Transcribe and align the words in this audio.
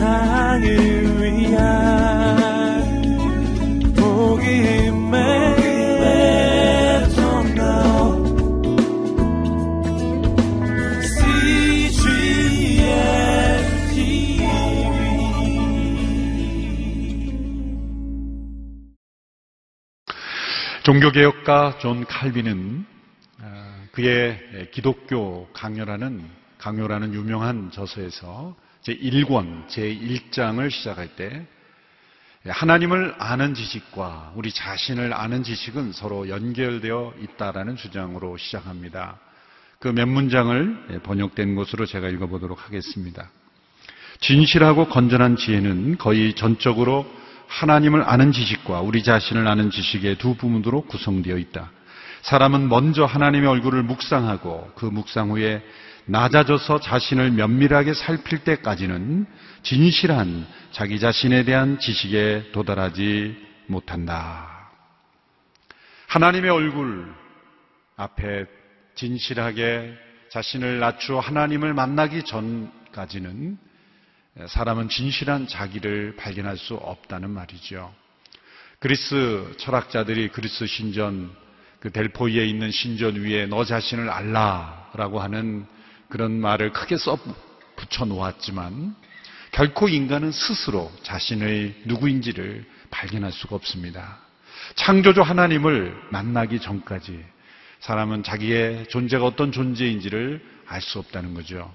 세상을 0.00 0.64
위한 1.20 1.60
복음의 3.94 5.20
종교개혁가 20.82 21.76
존 21.78 22.06
칼빈은 22.06 22.86
어, 23.42 23.84
그의 23.92 24.70
기독교 24.72 25.46
강요라는 25.52 26.24
강요라는 26.56 27.12
유명한 27.12 27.70
저서에서 27.70 28.56
제1권 28.82 29.68
제1장을 29.68 30.70
시작할 30.70 31.16
때 31.16 31.46
하나님을 32.46 33.14
아는 33.18 33.54
지식과 33.54 34.32
우리 34.34 34.50
자신을 34.50 35.12
아는 35.12 35.42
지식은 35.42 35.92
서로 35.92 36.28
연결되어 36.28 37.14
있다라는 37.20 37.76
주장으로 37.76 38.38
시작합니다. 38.38 39.18
그 39.78 39.88
몇 39.88 40.06
문장을 40.06 41.00
번역된 41.02 41.54
것으로 41.54 41.86
제가 41.86 42.08
읽어보도록 42.08 42.66
하겠습니다. 42.66 43.30
진실하고 44.20 44.88
건전한 44.88 45.36
지혜는 45.36 45.96
거의 45.96 46.34
전적으로 46.34 47.10
하나님을 47.48 48.02
아는 48.02 48.32
지식과 48.32 48.82
우리 48.82 49.02
자신을 49.02 49.48
아는 49.48 49.70
지식의 49.70 50.16
두 50.16 50.36
부분으로 50.36 50.82
구성되어 50.82 51.38
있다. 51.38 51.70
사람은 52.22 52.68
먼저 52.68 53.06
하나님의 53.06 53.48
얼굴을 53.48 53.82
묵상하고 53.82 54.72
그 54.76 54.84
묵상 54.84 55.30
후에 55.30 55.62
낮아져서 56.10 56.80
자신을 56.80 57.30
면밀하게 57.30 57.94
살필 57.94 58.40
때까지는 58.42 59.26
진실한 59.62 60.44
자기 60.72 60.98
자신에 60.98 61.44
대한 61.44 61.78
지식에 61.78 62.50
도달하지 62.50 63.36
못한다. 63.68 64.70
하나님의 66.08 66.50
얼굴 66.50 67.14
앞에 67.96 68.46
진실하게 68.96 69.94
자신을 70.30 70.80
낮추어 70.80 71.20
하나님을 71.20 71.74
만나기 71.74 72.24
전까지는 72.24 73.56
사람은 74.48 74.88
진실한 74.88 75.46
자기를 75.46 76.16
발견할 76.16 76.56
수 76.56 76.74
없다는 76.74 77.30
말이죠. 77.30 77.94
그리스 78.80 79.54
철학자들이 79.58 80.28
그리스 80.30 80.66
신전 80.66 81.30
그 81.78 81.92
델포이에 81.92 82.46
있는 82.46 82.72
신전 82.72 83.16
위에 83.16 83.46
너 83.46 83.64
자신을 83.64 84.10
알라라고 84.10 85.20
하는 85.20 85.66
그런 86.10 86.40
말을 86.40 86.72
크게 86.72 86.96
써 86.96 87.18
붙여 87.76 88.04
놓았지만 88.04 88.94
결코 89.52 89.88
인간은 89.88 90.32
스스로 90.32 90.92
자신의 91.02 91.82
누구인지를 91.86 92.66
발견할 92.90 93.32
수가 93.32 93.56
없습니다. 93.56 94.18
창조주 94.74 95.22
하나님을 95.22 95.94
만나기 96.10 96.60
전까지 96.60 97.24
사람은 97.80 98.22
자기의 98.22 98.86
존재가 98.88 99.24
어떤 99.24 99.52
존재인지를 99.52 100.44
알 100.66 100.80
수 100.82 100.98
없다는 100.98 101.34
거죠. 101.34 101.74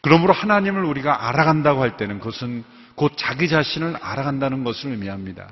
그러므로 0.00 0.32
하나님을 0.32 0.84
우리가 0.84 1.28
알아간다고 1.28 1.82
할 1.82 1.96
때는 1.96 2.18
그것은 2.20 2.62
곧 2.94 3.14
자기 3.16 3.48
자신을 3.48 3.96
알아간다는 3.96 4.62
것을 4.62 4.90
의미합니다. 4.90 5.48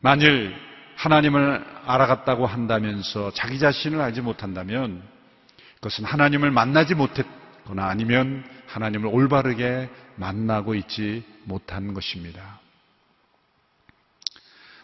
만일 0.00 0.54
하나님을 0.96 1.64
알아갔다고 1.84 2.46
한다면서 2.46 3.32
자기 3.32 3.58
자신을 3.58 4.00
알지 4.00 4.20
못한다면 4.20 5.02
그것은 5.78 6.04
하나님을 6.04 6.50
만나지 6.50 6.94
못했거나 6.94 7.86
아니면 7.86 8.44
하나님을 8.66 9.06
올바르게 9.06 9.88
만나고 10.16 10.74
있지 10.74 11.24
못한 11.44 11.94
것입니다. 11.94 12.60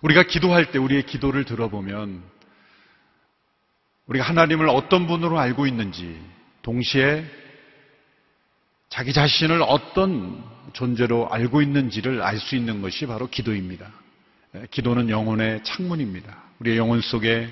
우리가 0.03 0.23
기도할 0.25 0.71
때 0.71 0.79
우리의 0.79 1.05
기도를 1.07 1.45
들어보면 1.45 2.23
우리가 4.07 4.25
하나님을 4.25 4.69
어떤 4.69 5.07
분으로 5.07 5.39
알고 5.39 5.67
있는지 5.67 6.21
동시에 6.63 7.25
자기 8.89 9.13
자신을 9.13 9.63
어떤 9.63 10.45
존재로 10.73 11.29
알고 11.31 11.63
있는지를 11.63 12.23
알 12.23 12.39
수 12.39 12.55
있는 12.55 12.81
것이 12.83 13.07
바로 13.07 13.29
기도입니다. 13.29 13.91
예, 14.55 14.67
기도는 14.71 15.11
영혼의 15.11 15.65
창문입니다. 15.65 16.37
우리의 16.61 16.79
영혼 16.79 17.01
속에 17.01 17.49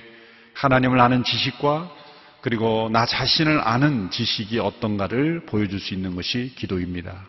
하나님을 0.54 1.00
아는 1.00 1.24
지식과 1.24 2.01
그리고 2.42 2.90
나 2.92 3.06
자신을 3.06 3.60
아는 3.62 4.10
지식이 4.10 4.58
어떤가를 4.58 5.46
보여줄 5.46 5.80
수 5.80 5.94
있는 5.94 6.16
것이 6.16 6.52
기도입니다. 6.56 7.26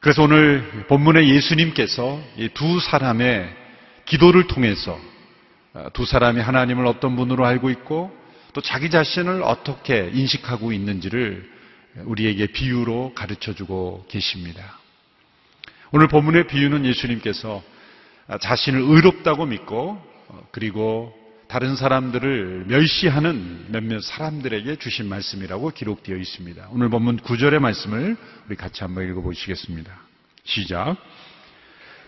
그래서 0.00 0.24
오늘 0.24 0.84
본문의 0.88 1.30
예수님께서 1.30 2.20
이두 2.36 2.80
사람의 2.80 3.48
기도를 4.04 4.48
통해서 4.48 4.98
어, 5.72 5.88
두 5.92 6.04
사람이 6.04 6.40
하나님을 6.40 6.84
어떤 6.86 7.16
분으로 7.16 7.46
알고 7.46 7.70
있고 7.70 8.16
또 8.52 8.60
자기 8.60 8.90
자신을 8.90 9.42
어떻게 9.42 10.10
인식하고 10.12 10.72
있는지를 10.72 11.48
우리에게 12.04 12.48
비유로 12.48 13.12
가르쳐 13.14 13.54
주고 13.54 14.04
계십니다. 14.08 14.78
오늘 15.92 16.08
본문의 16.08 16.46
비유는 16.48 16.84
예수님께서 16.86 17.62
자신을 18.40 18.80
의롭다고 18.80 19.46
믿고 19.46 20.02
그리고 20.50 21.14
다른 21.48 21.76
사람들을 21.76 22.64
멸시하는 22.66 23.66
몇몇 23.68 24.00
사람들에게 24.02 24.76
주신 24.76 25.08
말씀이라고 25.08 25.70
기록되어 25.70 26.16
있습니다. 26.16 26.68
오늘 26.70 26.88
본문 26.88 27.18
9절의 27.20 27.60
말씀을 27.60 28.16
우리 28.46 28.56
같이 28.56 28.82
한번 28.82 29.08
읽어보시겠습니다. 29.08 29.92
시작. 30.44 30.96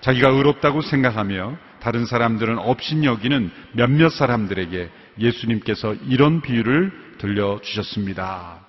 자기가 0.00 0.30
의롭다고 0.30 0.82
생각하며 0.82 1.56
다른 1.80 2.04
사람들은 2.06 2.58
없인 2.58 3.04
여기는 3.04 3.50
몇몇 3.72 4.08
사람들에게 4.10 4.90
예수님께서 5.20 5.94
이런 6.08 6.40
비유를 6.40 7.16
들려주셨습니다. 7.18 8.66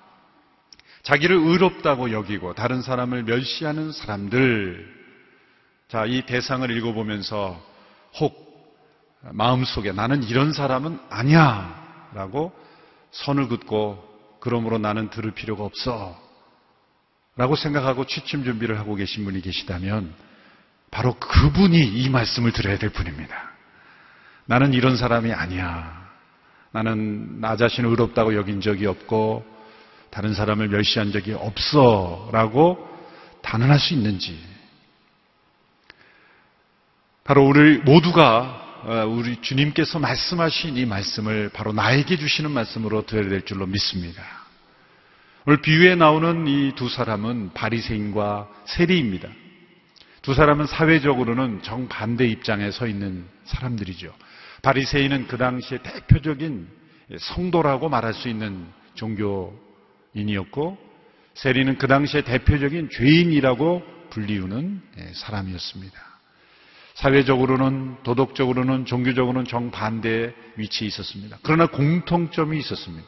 자기를 1.02 1.36
의롭다고 1.36 2.12
여기고 2.12 2.54
다른 2.54 2.82
사람을 2.82 3.24
멸시하는 3.24 3.90
사람들. 3.90 5.00
자, 5.88 6.04
이 6.06 6.22
대상을 6.22 6.70
읽어보면서 6.70 7.60
혹 8.20 8.39
마음속에 9.22 9.92
나는 9.92 10.22
이런 10.22 10.52
사람은 10.52 10.98
아니야. 11.10 11.78
라고 12.14 12.52
선을 13.12 13.48
긋고 13.48 14.38
그러므로 14.40 14.78
나는 14.78 15.10
들을 15.10 15.30
필요가 15.32 15.64
없어. 15.64 16.18
라고 17.36 17.56
생각하고 17.56 18.06
취침 18.06 18.44
준비를 18.44 18.78
하고 18.78 18.94
계신 18.94 19.24
분이 19.24 19.40
계시다면 19.40 20.12
바로 20.90 21.14
그분이 21.14 21.78
이 21.78 22.08
말씀을 22.08 22.52
들어야 22.52 22.78
될 22.78 22.90
분입니다. 22.90 23.50
나는 24.46 24.74
이런 24.74 24.96
사람이 24.96 25.32
아니야. 25.32 26.08
나는 26.72 27.40
나 27.40 27.56
자신을 27.56 27.88
의롭다고 27.90 28.34
여긴 28.34 28.60
적이 28.60 28.86
없고 28.86 29.44
다른 30.10 30.34
사람을 30.34 30.68
멸시한 30.68 31.12
적이 31.12 31.34
없어 31.34 32.28
라고 32.32 32.88
단언할 33.42 33.78
수 33.78 33.94
있는지. 33.94 34.38
바로 37.22 37.46
우리 37.46 37.78
모두가 37.78 38.69
어, 38.69 38.69
우리 39.08 39.40
주님께서 39.42 39.98
말씀하신 39.98 40.76
이 40.76 40.86
말씀을 40.86 41.50
바로 41.52 41.72
나에게 41.72 42.16
주시는 42.16 42.50
말씀으로 42.50 43.04
들어야 43.04 43.28
될 43.28 43.44
줄로 43.44 43.66
믿습니다. 43.66 44.22
오늘 45.46 45.60
비유에 45.60 45.94
나오는 45.96 46.46
이 46.46 46.72
두 46.76 46.88
사람은 46.88 47.52
바리새인과 47.52 48.48
세리입니다. 48.66 49.28
두 50.22 50.34
사람은 50.34 50.66
사회적으로는 50.66 51.62
정반대 51.62 52.26
입장에 52.26 52.70
서 52.70 52.86
있는 52.86 53.26
사람들이죠. 53.44 54.14
바리새인은 54.62 55.28
그 55.28 55.36
당시에 55.38 55.78
대표적인 55.82 56.68
성도라고 57.18 57.88
말할 57.88 58.14
수 58.14 58.28
있는 58.28 58.66
종교 58.94 59.58
인이었고 60.14 60.78
세리는 61.34 61.78
그 61.78 61.86
당시에 61.86 62.22
대표적인 62.22 62.90
죄인이라고 62.90 63.82
불리우는 64.10 64.82
예, 64.98 65.12
사람이었습니다. 65.14 66.09
사회적으로는 66.94 68.02
도덕적으로는 68.02 68.84
종교적으로는 68.84 69.46
정반대의 69.46 70.34
위치에 70.56 70.88
있었습니다. 70.88 71.38
그러나 71.42 71.66
공통점이 71.66 72.58
있었습니다. 72.58 73.06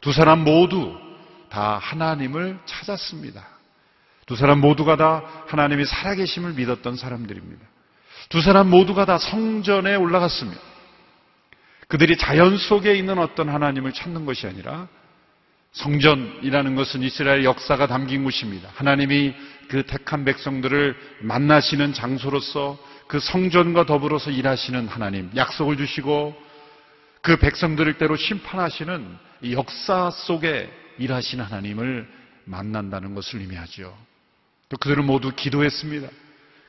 두 0.00 0.12
사람 0.12 0.44
모두 0.44 0.96
다 1.48 1.78
하나님을 1.78 2.58
찾았습니다. 2.64 3.46
두 4.26 4.36
사람 4.36 4.60
모두가 4.60 4.96
다 4.96 5.24
하나님이 5.48 5.84
살아계심을 5.84 6.52
믿었던 6.54 6.96
사람들입니다. 6.96 7.66
두 8.28 8.40
사람 8.40 8.70
모두가 8.70 9.04
다 9.04 9.18
성전에 9.18 9.96
올라갔습니다. 9.96 10.60
그들이 11.88 12.16
자연 12.16 12.56
속에 12.56 12.94
있는 12.94 13.18
어떤 13.18 13.48
하나님을 13.48 13.92
찾는 13.92 14.24
것이 14.26 14.46
아니라 14.46 14.86
성전이라는 15.72 16.76
것은 16.76 17.02
이스라엘 17.02 17.44
역사가 17.44 17.88
담긴 17.88 18.22
곳입니다. 18.22 18.70
하나님이 18.74 19.34
그 19.68 19.84
택한 19.84 20.24
백성들을 20.24 20.96
만나시는 21.22 21.92
장소로서 21.92 22.78
그 23.10 23.18
성전과 23.18 23.86
더불어서 23.86 24.30
일하시는 24.30 24.86
하나님, 24.86 25.32
약속을 25.34 25.76
주시고 25.76 26.40
그 27.22 27.38
백성들을 27.38 27.98
때로 27.98 28.14
심판하시는 28.14 29.18
역사 29.50 30.12
속에 30.12 30.70
일하시는 30.96 31.44
하나님을 31.44 32.08
만난다는 32.44 33.16
것을 33.16 33.40
의미하죠. 33.40 33.98
또 34.68 34.76
그들은 34.76 35.04
모두 35.06 35.32
기도했습니다. 35.34 36.08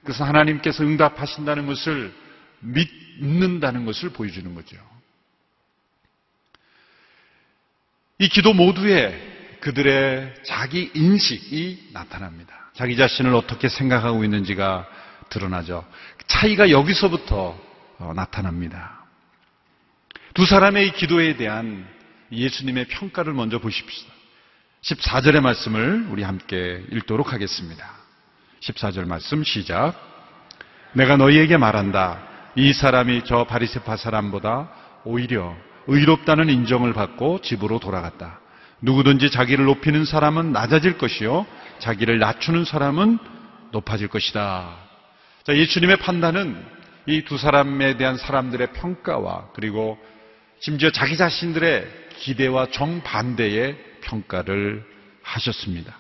그래서 0.04 0.24
하나님께서 0.24 0.84
응답하신다는 0.84 1.68
것을 1.68 2.12
믿는다는 2.62 3.86
것을 3.86 4.10
보여주는 4.10 4.56
거죠. 4.56 4.78
이 8.18 8.28
기도 8.30 8.56
모두에 8.56 9.60
그들의 9.60 10.34
자기 10.42 10.90
인식이 10.96 11.92
나타납니다. 11.94 12.72
자기 12.74 12.98
자신을 12.98 13.36
어떻게 13.36 13.70
생각하고 13.70 14.24
있는지가 14.24 14.88
드러나죠. 15.30 15.86
차이가 16.32 16.70
여기서부터 16.70 17.60
어, 18.00 18.14
나타납니다. 18.16 19.02
두 20.34 20.46
사람의 20.46 20.88
이 20.88 20.92
기도에 20.94 21.36
대한 21.36 21.86
예수님의 22.32 22.86
평가를 22.86 23.34
먼저 23.34 23.60
보십시다. 23.60 24.14
14절의 24.82 25.42
말씀을 25.42 26.08
우리 26.10 26.24
함께 26.24 26.84
읽도록 26.92 27.34
하겠습니다. 27.34 27.86
14절 28.62 29.08
말씀 29.08 29.44
시작. 29.44 29.94
내가 30.94 31.18
너희에게 31.18 31.58
말한다. 31.58 32.24
이 32.56 32.72
사람이 32.72 33.24
저 33.26 33.44
바리세파 33.44 33.98
사람보다 33.98 34.70
오히려 35.04 35.56
의롭다는 35.88 36.50
인정을 36.50 36.94
받고 36.94 37.42
집으로 37.42 37.80
돌아갔다. 37.80 38.40
누구든지 38.82 39.32
자기를 39.32 39.66
높이는 39.66 40.06
사람은 40.06 40.54
낮아질 40.54 40.98
것이요. 40.98 41.46
자기를 41.80 42.20
낮추는 42.20 42.64
사람은 42.64 43.20
높아질 43.72 44.08
것이다. 44.08 44.91
자, 45.44 45.56
예수님의 45.56 45.98
판단은 45.98 46.82
이 47.08 47.24
두 47.24 47.38
사람에 47.38 47.98
대한 47.98 48.16
사람들의 48.18 48.74
평가와 48.74 49.50
그리고 49.54 49.98
심지어 50.60 50.92
자기 50.92 51.18
자신들의 51.18 51.88
기대와 52.20 52.68
정반대의 52.68 53.76
평가를 54.02 54.86
하셨습니다. 55.24 55.98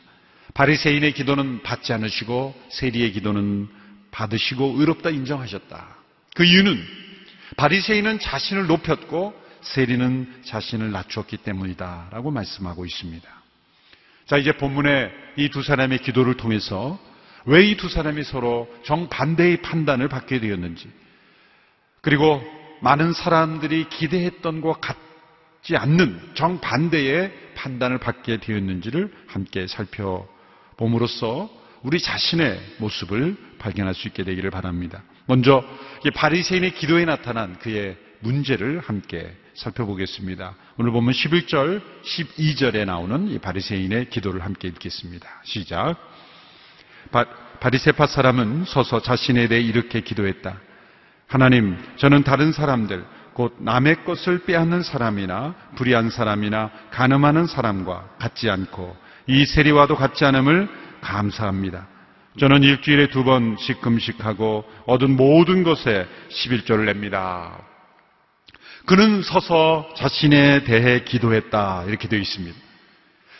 바리새인의 0.53 1.13
기도는 1.13 1.63
받지 1.63 1.91
않으시고 1.93 2.53
세리의 2.69 3.13
기도는 3.13 3.67
받으시고 4.11 4.75
의롭다 4.77 5.09
인정하셨다. 5.09 5.95
그 6.35 6.43
이유는 6.43 6.79
바리새인은 7.57 8.19
자신을 8.19 8.67
높였고 8.67 9.33
세리는 9.61 10.41
자신을 10.45 10.91
낮추었기 10.91 11.37
때문이다라고 11.37 12.29
말씀하고 12.31 12.85
있습니다. 12.85 13.27
자, 14.27 14.37
이제 14.37 14.51
본문의 14.51 15.11
이 15.37 15.49
두 15.49 15.63
사람의 15.63 15.99
기도를 15.99 16.35
통해서 16.35 16.99
왜 17.45 17.71
이 17.71 17.77
두 17.77 17.89
사람이 17.89 18.23
서로 18.23 18.67
정반대의 18.83 19.61
판단을 19.61 20.07
받게 20.07 20.39
되었는지, 20.39 20.89
그리고 22.01 22.41
많은 22.81 23.13
사람들이 23.13 23.89
기대했던 23.89 24.61
것 24.61 24.81
같지 24.81 25.75
않는 25.77 26.31
정반대의 26.33 27.31
판단을 27.55 27.99
받게 27.99 28.37
되었는지를 28.37 29.13
함께 29.27 29.67
살펴봄으로써 29.67 31.49
우리 31.83 31.99
자신의 31.99 32.59
모습을 32.77 33.35
발견할 33.59 33.93
수 33.93 34.07
있게 34.07 34.23
되기를 34.23 34.49
바랍니다. 34.51 35.03
먼저 35.25 35.63
바리새인의 36.15 36.75
기도에 36.75 37.05
나타난 37.05 37.57
그의 37.59 37.97
문제를 38.19 38.79
함께 38.79 39.35
살펴보겠습니다. 39.55 40.55
오늘 40.77 40.91
보면 40.91 41.13
11절, 41.13 41.81
12절에 42.03 42.85
나오는 42.85 43.29
이 43.29 43.39
바리새인의 43.39 44.09
기도를 44.09 44.43
함께 44.43 44.67
읽겠습니다. 44.67 45.27
시작. 45.43 46.10
바, 47.11 47.25
바리새파 47.59 48.07
사람은 48.07 48.65
서서 48.65 49.01
자신에 49.01 49.47
대해 49.47 49.61
이렇게 49.61 50.01
기도했다. 50.01 50.57
하나님, 51.27 51.77
저는 51.97 52.23
다른 52.23 52.51
사람들, 52.51 53.05
곧 53.33 53.55
남의 53.59 54.03
것을 54.03 54.43
빼앗는 54.45 54.83
사람이나 54.83 55.55
불의한 55.75 56.09
사람이나 56.09 56.71
가늠하는 56.91 57.47
사람과 57.47 58.09
같지 58.19 58.49
않고 58.49 58.95
이 59.27 59.45
세리와도 59.45 59.95
같지 59.95 60.25
않음을 60.25 60.67
감사합니다. 61.01 61.87
저는 62.39 62.63
일주일에 62.63 63.07
두 63.07 63.23
번씩 63.23 63.81
금식하고 63.81 64.65
얻은 64.85 65.15
모든 65.15 65.63
것에 65.63 66.07
11조를 66.29 66.85
냅니다. 66.85 67.57
그는 68.85 69.21
서서 69.21 69.93
자신에 69.95 70.63
대해 70.63 71.03
기도했다. 71.03 71.85
이렇게 71.87 72.07
되어 72.07 72.19
있습니다. 72.19 72.57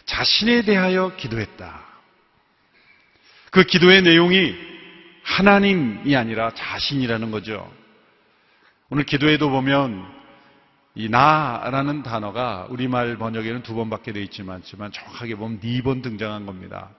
자신에 0.06 0.62
대하여 0.64 1.16
기도했다. 1.16 1.91
그 3.52 3.64
기도의 3.66 4.02
내용이 4.02 4.56
하나님이 5.24 6.16
아니라 6.16 6.54
자신이라는 6.54 7.32
거죠. 7.32 7.70
오늘 8.90 9.04
기도에도 9.04 9.50
보면 9.50 10.04
이 10.96 11.10
나라는 11.10 12.02
단어가 12.02 12.66
우리말 12.70 13.18
번역에는 13.18 13.62
두 13.64 13.76
번밖에 13.76 14.14
되어 14.14 14.24
있지만 14.24 14.64
정확하게 14.92 15.36
보면 15.36 15.60
네 15.60 15.82
번 15.82 16.02
등장한 16.02 16.46
겁니다. 16.46 16.90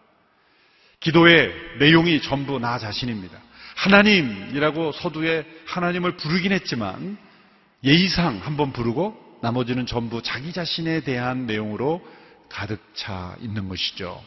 기도의 1.00 1.52
내용이 1.78 2.20
전부 2.20 2.58
나 2.58 2.78
자신입니다. 2.78 3.38
하나님이라고 3.76 4.93
서두에 4.93 5.46
하나님을 5.66 6.16
부르긴 6.16 6.52
했지만 6.52 7.16
예의상 7.82 8.40
한번 8.43 8.72
부르고 8.72 9.38
나머지는 9.43 9.87
전부 9.87 10.22
자기 10.22 10.52
자신에 10.52 11.00
대한 11.00 11.46
내용으로 11.46 12.06
가득 12.49 12.81
차 12.94 13.34
있는 13.40 13.69
것이죠. 13.69 14.22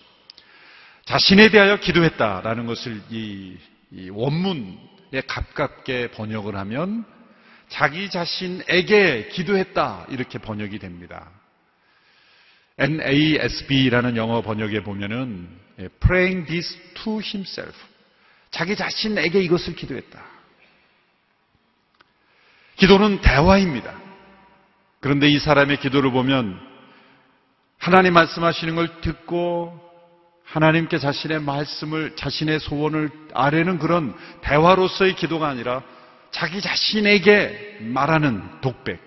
자신에 1.05 1.49
대하여 1.49 1.77
기도했다라는 1.77 2.65
것을 2.65 2.99
이, 3.11 3.57
이 3.91 4.09
원문에 4.09 5.21
가깝게 5.27 6.11
번역을 6.11 6.55
하면 6.55 7.05
자기 7.69 8.09
자신에게 8.09 9.29
기도했다 9.29 10.07
이렇게 10.09 10.39
번역이 10.39 10.79
됩니다. 10.79 11.29
NASB라는 12.77 14.17
영어 14.17 14.41
번역에 14.41 14.83
보면은 14.83 15.47
예, 15.79 15.87
praying 15.99 16.47
this 16.47 16.77
to 16.95 17.21
himself 17.21 17.75
자기 18.49 18.75
자신에게 18.75 19.41
이것을 19.41 19.75
기도했다. 19.75 20.23
기도는 22.77 23.21
대화입니다. 23.21 23.95
그런데 24.99 25.29
이 25.29 25.39
사람의 25.39 25.77
기도를 25.79 26.11
보면 26.11 26.59
하나님 27.77 28.13
말씀하시는 28.13 28.75
걸 28.75 29.01
듣고 29.01 29.84
하나님께 30.45 30.99
자신의 30.99 31.41
말씀을, 31.41 32.15
자신의 32.15 32.59
소원을 32.59 33.09
아뢰는 33.33 33.79
그런 33.79 34.15
대화로서의 34.41 35.15
기도가 35.15 35.47
아니라 35.47 35.81
자기 36.31 36.61
자신에게 36.61 37.79
말하는 37.81 38.61
독백, 38.61 38.99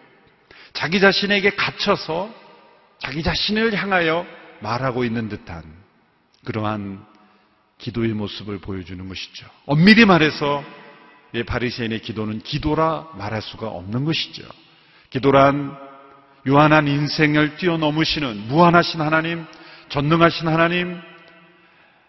자기 0.73 1.01
자신에게 1.01 1.51
갇혀서 1.51 2.31
자기 2.99 3.23
자신을 3.23 3.75
향하여 3.75 4.27
말하고 4.61 5.05
있는 5.05 5.29
듯한 5.29 5.63
그러한 6.45 7.05
기도의 7.79 8.11
모습을 8.11 8.59
보여주는 8.59 9.09
것이죠. 9.09 9.47
엄밀히 9.67 10.05
말해서 10.05 10.65
바리새인의 11.47 12.01
기도는 12.01 12.41
기도라 12.41 13.09
말할 13.15 13.43
수가 13.43 13.69
없는 13.69 14.05
것이죠. 14.05 14.45
기도란 15.11 15.77
유한한 16.47 16.89
인생을 16.89 17.57
뛰어넘으시는 17.57 18.49
무한하신 18.49 19.01
하나님, 19.01 19.45
전능하신 19.91 20.49
하나님, 20.49 21.01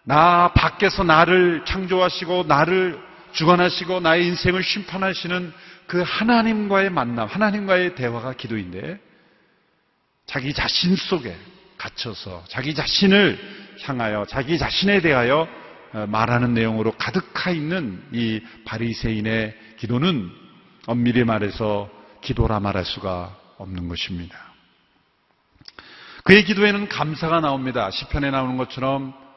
나 0.10 0.52
밖에서 0.56 1.04
나를 1.04 1.66
창조하시고 1.66 2.46
나를 2.48 3.00
주관하시고 3.34 4.00
나의 4.00 4.26
인생을 4.26 4.64
심판하시는 4.64 5.54
그 5.86 6.02
하나님과의 6.04 6.90
만남, 6.90 7.28
하나님과의 7.28 7.94
대화가 7.94 8.34
기도인데 8.34 9.00
자기 10.26 10.52
자신 10.52 10.96
속에 10.96 11.38
갇혀서 11.78 12.44
자기 12.48 12.74
자신을 12.74 13.38
향하여 13.84 14.26
자기 14.26 14.58
자신에 14.58 15.00
대하여 15.02 15.48
어, 15.94 16.06
말하는 16.08 16.56
내용으로 16.56 16.94
가득하 16.94 17.52
있는 17.52 18.04
이 18.12 18.42
바리새인의 18.66 19.56
기도는 19.78 20.28
엄밀히 20.88 21.24
말해서 21.24 21.88
기도라 22.22 22.60
말할 22.60 22.84
수가 22.84 23.38
없는 23.60 23.88
것입니다. 23.88 24.36
그의 26.24 26.46
기도에는 26.46 26.90
감사가 26.90 27.42
나옵니다. 27.42 27.92
시편에 27.92 28.32
나오는 28.32 28.58
것처럼 28.58 29.29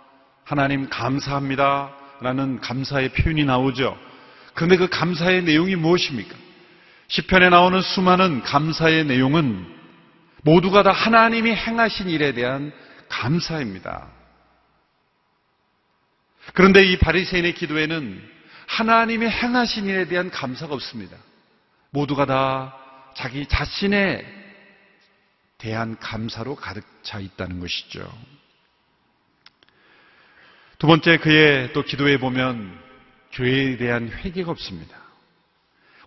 하나님 0.45 0.89
감사합니다. 0.89 1.93
라는 2.21 2.61
감사의 2.61 3.11
표현이 3.11 3.45
나오죠. 3.45 3.99
그런데 4.55 4.77
그 4.77 4.89
감사의 4.89 5.43
내용이 5.43 5.77
무엇입니까? 5.77 6.37
시편에 7.09 7.49
나오는 7.49 7.81
수많은 7.81 8.43
감사의 8.43 9.05
내용은 9.07 9.67
모두가 10.43 10.83
다 10.83 10.93
하나님이 10.93 11.55
행하신 11.55 12.09
일에 12.09 12.33
대한 12.33 12.73
감사입니다. 13.09 14.09
그런데 16.55 16.85
이 16.85 16.99
바리새인의 16.99 17.55
기도에는 17.55 18.31
하나님의 18.67 19.31
행하신 19.31 19.87
일에 19.87 20.07
대한 20.07 20.31
감사가 20.31 20.75
없습니다. 20.75 21.17
모두가 21.91 22.27
다 22.27 22.77
자기 23.15 23.47
자신에 23.47 24.25
대한 25.59 25.97
감사로 25.99 26.57
가득 26.57 26.85
차 27.03 27.21
있다는 27.21 27.61
것이죠. 27.61 28.11
두 30.83 30.89
번째 30.89 31.17
그의 31.19 31.73
또 31.75 31.85
기도에 31.85 32.19
보면 32.19 32.77
죄에 33.31 33.77
대한 33.77 34.09
회개가 34.09 34.51
없습니다. 34.51 34.97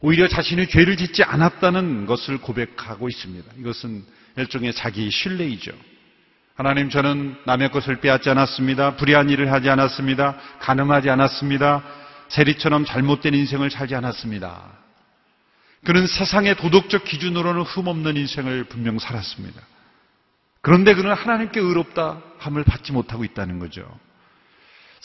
오히려 0.02 0.28
자신이 0.28 0.68
죄를 0.68 0.98
짓지 0.98 1.24
않았다는 1.24 2.06
것을 2.06 2.40
고백하고 2.40 3.08
있습니다. 3.08 3.54
이것은 3.58 4.04
일종의 4.36 4.74
자기 4.74 5.10
신뢰이죠. 5.10 5.72
하나님 6.56 6.90
저는 6.90 7.38
남의 7.46 7.72
것을 7.72 8.02
빼앗지 8.02 8.30
않았습니다. 8.30 8.98
불의한 8.98 9.30
일을 9.30 9.50
하지 9.50 9.70
않았습니다. 9.70 10.38
가늠하지 10.60 11.10
않았습니다. 11.10 11.82
세리처럼 12.28 12.84
잘못된 12.84 13.34
인생을 13.34 13.72
살지 13.72 13.96
않았습니다. 13.96 14.62
그는 15.86 16.06
세상의 16.06 16.58
도덕적 16.58 17.06
기준으로는 17.06 17.62
흠없는 17.62 18.18
인생을 18.18 18.66
분명 18.66 19.00
살았습니다. 19.00 19.62
그런데 20.60 20.96
그는 20.96 21.14
하나님께 21.14 21.62
의롭다 21.62 22.22
함을 22.40 22.66
받지 22.66 22.92
못하고 22.92 23.24
있다는 23.24 23.60
거죠. 23.60 23.88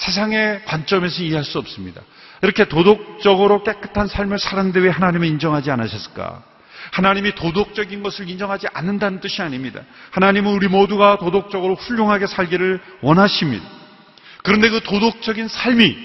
세상의 0.00 0.64
관점에서 0.64 1.23
이해할 1.23 1.45
수 1.45 1.59
없습니다. 1.59 2.00
이렇게 2.42 2.64
도덕적으로 2.64 3.62
깨끗한 3.62 4.07
삶을 4.09 4.38
살았는데 4.38 4.80
왜 4.80 4.88
하나님은 4.88 5.28
인정하지 5.28 5.71
않으셨을까? 5.71 6.42
하나님이 6.92 7.35
도덕적인 7.35 8.02
것을 8.02 8.28
인정하지 8.30 8.66
않는다는 8.73 9.21
뜻이 9.21 9.42
아닙니다. 9.42 9.83
하나님은 10.12 10.52
우리 10.52 10.69
모두가 10.69 11.19
도덕적으로 11.19 11.75
훌륭하게 11.75 12.26
살기를 12.26 12.80
원하십니다. 13.02 13.64
그런데 14.42 14.71
그 14.71 14.80
도덕적인 14.80 15.49
삶이 15.49 15.97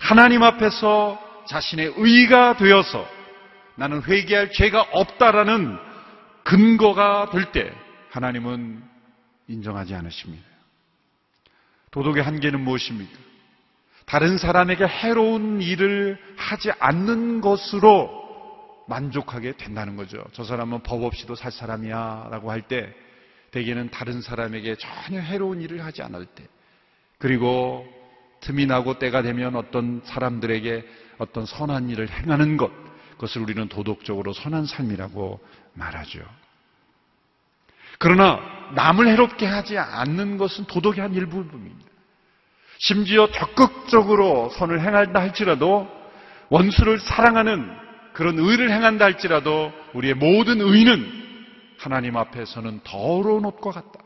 하나님 0.00 0.42
앞에서 0.42 1.18
자신의 1.48 1.94
의가 1.96 2.56
되어서 2.56 3.06
나는 3.76 4.02
회개할 4.02 4.50
죄가 4.50 4.86
없다라는 4.90 5.78
근거가 6.42 7.30
될 7.30 7.52
때 7.52 7.72
하나님은 8.10 8.82
인정하지 9.46 9.94
않으십니다. 9.94 10.51
도덕의 11.92 12.22
한계는 12.22 12.60
무엇입니까? 12.60 13.18
다른 14.06 14.36
사람에게 14.36 14.84
해로운 14.84 15.62
일을 15.62 16.18
하지 16.36 16.70
않는 16.80 17.40
것으로 17.40 18.10
만족하게 18.88 19.52
된다는 19.56 19.96
거죠. 19.96 20.22
저 20.32 20.42
사람은 20.42 20.82
법 20.82 21.04
없이도 21.04 21.34
살 21.36 21.52
사람이야 21.52 22.28
라고 22.30 22.50
할 22.50 22.62
때 22.62 22.92
대개는 23.52 23.90
다른 23.90 24.22
사람에게 24.22 24.76
전혀 24.76 25.20
해로운 25.20 25.60
일을 25.60 25.84
하지 25.84 26.02
않을 26.02 26.26
때 26.26 26.44
그리고 27.18 27.86
틈이 28.40 28.66
나고 28.66 28.98
때가 28.98 29.22
되면 29.22 29.54
어떤 29.54 30.00
사람들에게 30.04 30.84
어떤 31.18 31.46
선한 31.46 31.90
일을 31.90 32.10
행하는 32.10 32.56
것 32.56 32.72
그것을 33.12 33.42
우리는 33.42 33.68
도덕적으로 33.68 34.32
선한 34.32 34.66
삶이라고 34.66 35.38
말하죠. 35.74 36.20
그러나 38.02 38.40
남을 38.74 39.06
해롭게 39.06 39.46
하지 39.46 39.78
않는 39.78 40.36
것은 40.36 40.64
도덕의 40.64 41.00
한 41.00 41.14
일부분입니다. 41.14 41.88
심지어 42.78 43.30
적극적으로 43.30 44.48
선을 44.48 44.80
행한다 44.80 45.20
할지라도 45.20 45.88
원수를 46.48 46.98
사랑하는 46.98 47.70
그런 48.12 48.40
의를 48.40 48.72
행한다 48.72 49.04
할지라도 49.04 49.72
우리의 49.92 50.14
모든 50.14 50.60
의는 50.60 51.08
하나님 51.78 52.16
앞에서는 52.16 52.80
더러운 52.82 53.44
옷과 53.44 53.70
같다. 53.70 54.00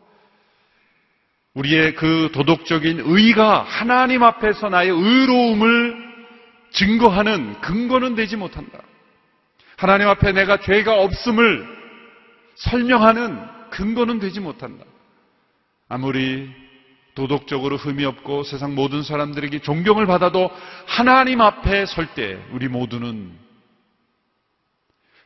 우리의 1.55 1.95
그 1.95 2.29
도덕적인 2.35 3.00
의가 3.03 3.62
하나님 3.62 4.23
앞에서 4.23 4.69
나의 4.69 4.91
의로움을 4.91 5.97
증거하는 6.73 7.62
근거는 7.62 8.15
되지 8.15 8.37
못한다. 8.37 8.79
하나님 9.79 10.07
앞에 10.09 10.33
내가 10.33 10.59
죄가 10.59 11.00
없음을 11.00 11.67
설명하는 12.57 13.56
근거는 13.70 14.18
되지 14.18 14.40
못한다. 14.40 14.85
아무리 15.88 16.50
도덕적으로 17.14 17.76
흠이 17.76 18.04
없고 18.04 18.42
세상 18.42 18.75
모든 18.75 19.02
사람들에게 19.02 19.61
존경을 19.61 20.06
받아도 20.06 20.50
하나님 20.87 21.40
앞에 21.40 21.87
설 21.87 22.14
때 22.14 22.38
우리 22.52 22.68
모두는 22.68 23.32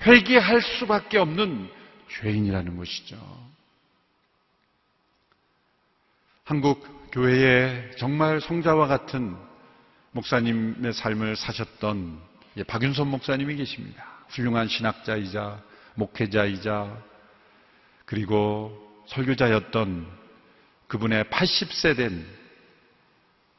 회개할 0.06 0.62
수밖에 0.62 1.18
없는 1.18 1.68
죄인이라는 2.08 2.76
것이죠. 2.76 3.16
한국 6.44 7.10
교회에 7.12 7.90
정말 7.98 8.40
성자와 8.40 8.86
같은 8.86 9.36
목사님의 10.12 10.92
삶을 10.92 11.36
사셨던 11.36 12.20
박윤선 12.66 13.08
목사님이 13.08 13.56
계십니다. 13.56 14.04
훌륭한 14.28 14.68
신학자이자 14.68 15.60
목회자이자 15.94 17.09
그리고 18.10 18.76
설교자였던 19.06 20.06
그분의 20.88 21.24
80세 21.24 21.96
된 21.96 22.40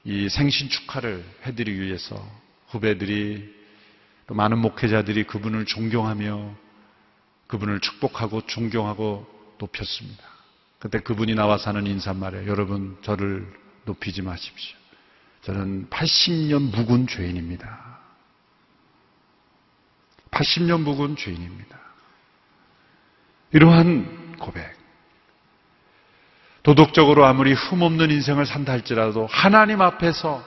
이 0.04 0.30
생신 0.30 0.70
축하를 0.70 1.24
해드리기 1.46 1.80
위해서 1.80 2.16
후배들이 2.70 3.54
또 4.28 4.34
많은 4.34 4.58
목회자들이 4.58 5.26
그분을 5.26 5.66
존경하며 5.66 6.56
그분을 7.48 7.80
축복하고 7.82 8.42
존경하고 8.48 9.28
높였습니다. 9.60 10.24
그때 10.80 11.00
그분이 11.00 11.36
나와서 11.36 11.70
하는 11.70 11.86
인사말에 11.86 12.48
여러분 12.48 12.98
저를 13.04 13.46
높이지 13.86 14.24
마십시오. 14.24 14.78
저는 15.44 15.90
80년 15.90 16.76
묵은 16.76 17.08
죄인입니다. 17.08 18.00
80년 20.32 20.82
묵은 20.82 21.18
죄인입니다. 21.18 21.80
이러한 23.52 24.21
고백. 24.42 24.70
도덕적으로 26.64 27.26
아무리 27.26 27.54
흠없는 27.54 28.12
인생을 28.12 28.46
산다 28.46 28.74
할지라도 28.74 29.26
하나님 29.28 29.82
앞에서 29.82 30.44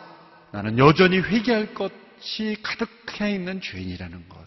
나는 0.52 0.78
여전히 0.78 1.18
회개할 1.18 1.74
것이 1.74 2.56
가득해 2.62 3.32
있는 3.32 3.60
죄인이라는 3.60 4.28
것. 4.28 4.38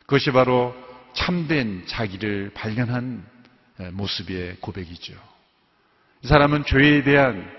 그것이 0.00 0.30
바로 0.30 0.74
참된 1.14 1.84
자기를 1.86 2.52
발견한 2.54 3.26
모습의 3.92 4.56
고백이죠. 4.60 5.14
이 6.22 6.26
사람은 6.26 6.64
죄에 6.64 7.02
대한 7.02 7.50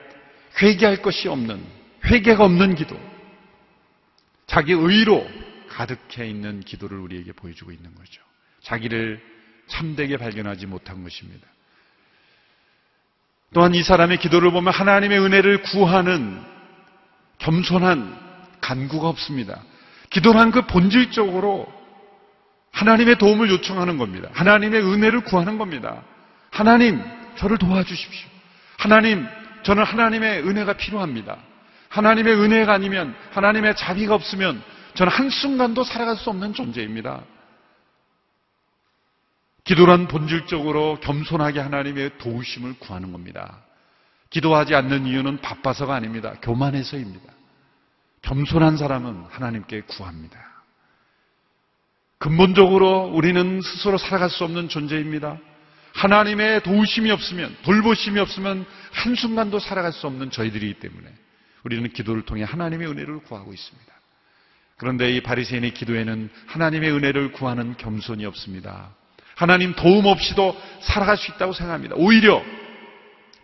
회개할 0.62 1.02
것이 1.02 1.28
없는, 1.28 1.64
회개가 2.06 2.44
없는 2.44 2.76
기도, 2.76 3.00
자기 4.48 4.74
의로 4.74 5.28
가득해 5.70 6.28
있는 6.28 6.62
기도를 6.62 6.98
우리에게 7.00 7.34
보여주고 7.34 7.72
있는 7.72 7.94
거죠. 7.94 8.22
자기를 8.62 9.22
참되게 9.68 10.18
발견하지 10.18 10.66
못한 10.68 11.04
것입니다. 11.04 11.48
또한 13.54 13.74
이 13.74 13.84
사람의 13.84 14.18
기도를 14.18 14.52
보면 14.52 14.74
하나님의 14.74 15.20
은혜를 15.20 15.62
구하는 15.62 16.42
겸손한 17.40 18.26
간구가 18.62 19.08
없습니다. 19.10 19.62
기도란 20.10 20.52
그 20.52 20.62
본질적으로 20.64 21.72
하나님의 22.72 23.18
도움을 23.18 23.50
요청하는 23.50 23.98
겁니다. 23.98 24.30
하나님의 24.34 24.82
은혜를 24.82 25.22
구하는 25.22 25.58
겁니다. 25.58 26.04
하나님, 26.52 27.02
저를 27.38 27.58
도와주십시오. 27.58 28.30
하나님, 28.78 29.26
저는 29.64 29.84
하나님의 29.84 30.48
은혜가 30.48 30.74
필요합니다. 30.74 31.38
하나님의 31.90 32.34
은혜가 32.34 32.74
아니면, 32.74 33.16
하나님의 33.32 33.76
자비가 33.78 34.16
없으면 34.16 34.62
저는 34.96 35.12
한순간도 35.12 35.84
살아갈 35.84 36.18
수 36.18 36.30
없는 36.30 36.54
존재입니다. 36.54 37.22
기도란 39.66 40.08
본질적으로 40.08 41.00
겸손하게 41.02 41.60
하나님의 41.60 42.20
도우심을 42.20 42.76
구하는 42.80 43.12
겁니다. 43.12 43.64
기도하지 44.30 44.76
않는 44.76 45.08
이유는 45.08 45.42
바빠서가 45.42 45.96
아닙니다. 45.96 46.36
교만해서입니다. 46.42 47.34
겸손한 48.22 48.78
사람은 48.78 49.26
하나님께 49.30 49.82
구합니다. 49.82 50.40
근본적으로 52.20 53.08
우리는 53.08 53.62
스스로 53.62 53.98
살아갈 53.98 54.30
수 54.30 54.44
없는 54.44 54.70
존재입니다. 54.70 55.38
하나님의 55.94 56.62
도우심이 56.64 57.10
없으면, 57.10 57.56
돌보심이 57.64 58.20
없으면 58.20 58.66
한순간도 58.92 59.60
살아갈 59.60 59.94
수 59.94 60.06
없는 60.08 60.30
저희들이기 60.30 60.80
때문에 60.80 61.08
우리는 61.64 61.90
기도를 61.92 62.24
통해 62.24 62.44
하나님의 62.44 62.88
은혜를 62.88 63.20
구하고 63.24 63.54
있습니다. 63.54 63.94
그런데 64.78 65.12
이 65.12 65.22
바리새인의 65.22 65.74
기도에는 65.74 66.30
하나님의 66.48 66.92
은혜를 66.92 67.32
구하는 67.32 67.76
겸손이 67.78 68.26
없습니다. 68.26 68.94
하나님 69.36 69.74
도움 69.76 70.06
없이도 70.06 70.60
살아갈 70.82 71.18
수 71.18 71.32
있다고 71.32 71.54
생각합니다. 71.54 71.96
오히려 71.98 72.42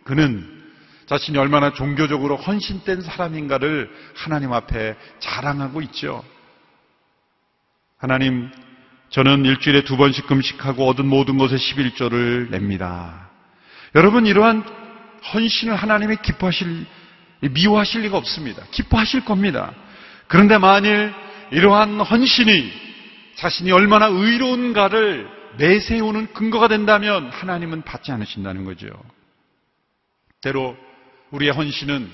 그는 0.03 0.61
자신이 1.05 1.37
얼마나 1.37 1.73
종교적으로 1.73 2.37
헌신된 2.37 3.01
사람인가를 3.01 3.89
하나님 4.15 4.53
앞에 4.53 4.95
자랑하고 5.19 5.81
있죠. 5.83 6.23
하나님, 7.97 8.49
저는 9.09 9.43
일주일에 9.43 9.83
두 9.83 9.97
번씩 9.97 10.25
금식하고 10.25 10.87
얻은 10.87 11.05
모든 11.05 11.37
것에 11.37 11.57
11조를 11.57 12.49
냅니다. 12.49 13.29
여러분, 13.93 14.25
이러한 14.25 14.63
헌신을 15.33 15.75
하나님이 15.75 16.15
기뻐하실, 16.23 16.85
미워하실 17.41 18.03
리가 18.03 18.17
없습니다. 18.17 18.63
기뻐하실 18.71 19.25
겁니다. 19.25 19.73
그런데 20.27 20.57
만일 20.57 21.13
이러한 21.51 21.99
헌신이 21.99 22.71
자신이 23.35 23.71
얼마나 23.71 24.07
의로운가를 24.07 25.40
내세우는 25.57 26.33
근거가 26.33 26.67
된다면 26.67 27.29
하나님은 27.29 27.81
받지 27.83 28.11
않으신다는 28.11 28.65
거죠. 28.65 28.87
때로 30.41 30.75
우리의 31.31 31.51
헌신은 31.51 32.09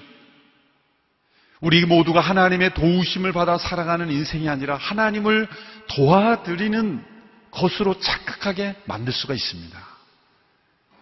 우리 1.59 1.85
모두가 1.85 2.19
하나님의 2.19 2.73
도우심을 2.75 3.31
받아 3.31 3.57
살아가는 3.57 4.11
인생이 4.11 4.47
아니라 4.47 4.75
하나님을 4.75 5.47
도와드리는 5.87 7.03
것으로 7.51 7.99
착각하게 7.99 8.75
만들 8.85 9.11
수가 9.11 9.33
있습니다. 9.33 9.77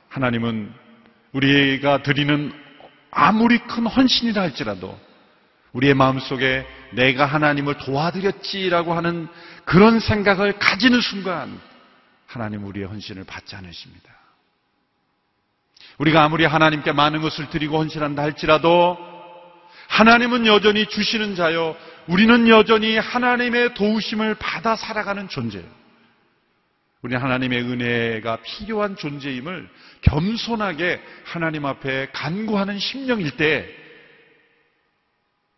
하나님은 0.09 0.71
우리가 1.33 2.03
드리는 2.03 2.53
아무리 3.11 3.57
큰 3.59 3.85
헌신이라 3.85 4.41
할지라도 4.41 4.97
우리의 5.73 5.93
마음속에 5.93 6.65
내가 6.93 7.25
하나님을 7.25 7.77
도와드렸지라고 7.79 8.93
하는 8.93 9.27
그런 9.65 9.99
생각을 9.99 10.53
가지는 10.57 11.01
순간 11.01 11.59
하나님 12.35 12.65
우리의 12.65 12.85
헌신을 12.87 13.23
받지 13.23 13.55
않으십니다. 13.55 14.13
우리가 15.97 16.25
아무리 16.25 16.43
하나님께 16.43 16.91
많은 16.91 17.21
것을 17.21 17.49
드리고 17.49 17.77
헌신한다 17.77 18.21
할지라도 18.21 18.97
하나님은 19.87 20.45
여전히 20.45 20.85
주시는 20.85 21.35
자요. 21.35 21.77
우리는 22.07 22.49
여전히 22.49 22.97
하나님의 22.97 23.73
도우심을 23.75 24.35
받아 24.35 24.75
살아가는 24.75 25.29
존재예요. 25.29 25.65
우리는 27.03 27.21
하나님의 27.21 27.61
은혜가 27.61 28.41
필요한 28.41 28.97
존재임을 28.97 29.69
겸손하게 30.01 31.01
하나님 31.23 31.65
앞에 31.65 32.09
간구하는 32.11 32.79
심령일 32.79 33.37
때 33.37 33.65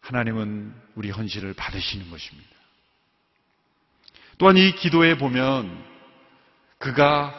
하나님은 0.02 0.76
우리 0.94 1.10
헌신을 1.10 1.56
받으시는 1.56 2.12
것입니다. 2.12 2.50
또한 4.38 4.58
이 4.58 4.76
기도에 4.76 5.18
보면 5.18 5.97
그가 6.78 7.34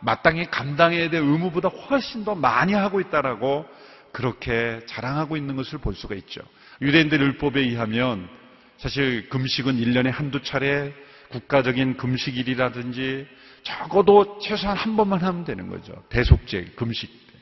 마땅히 0.00 0.46
감당해야 0.46 1.10
될 1.10 1.22
의무보다 1.22 1.68
훨씬 1.68 2.24
더 2.24 2.34
많이 2.34 2.74
하고 2.74 3.00
있다라고 3.00 3.66
그렇게 4.12 4.80
자랑하고 4.86 5.36
있는 5.36 5.56
것을 5.56 5.78
볼 5.78 5.94
수가 5.94 6.14
있죠. 6.16 6.42
유대인들 6.80 7.20
율법에 7.20 7.60
의하면 7.60 8.28
사실 8.76 9.28
금식은 9.28 9.76
1년에 9.76 10.10
한두 10.10 10.42
차례 10.42 10.92
국가적인 11.30 11.96
금식일이라든지 11.96 13.26
적어도 13.62 14.38
최소한 14.40 14.76
한 14.76 14.96
번만 14.96 15.20
하면 15.20 15.44
되는 15.44 15.68
거죠. 15.68 15.94
대속제, 16.10 16.72
금식 16.76 17.08
때. 17.10 17.38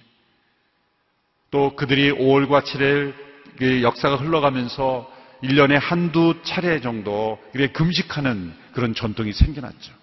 또 1.50 1.75
그들이 1.75 2.12
5월과 2.12 2.62
7일 2.62 3.14
그 3.59 3.83
역사가 3.83 4.16
흘러가면서 4.16 5.11
1년에 5.42 5.78
한두 5.80 6.40
차례 6.45 6.80
정도 6.80 7.38
금식하는 7.73 8.54
그런 8.75 8.95
전통이 8.95 9.33
생겨났죠. 9.33 10.00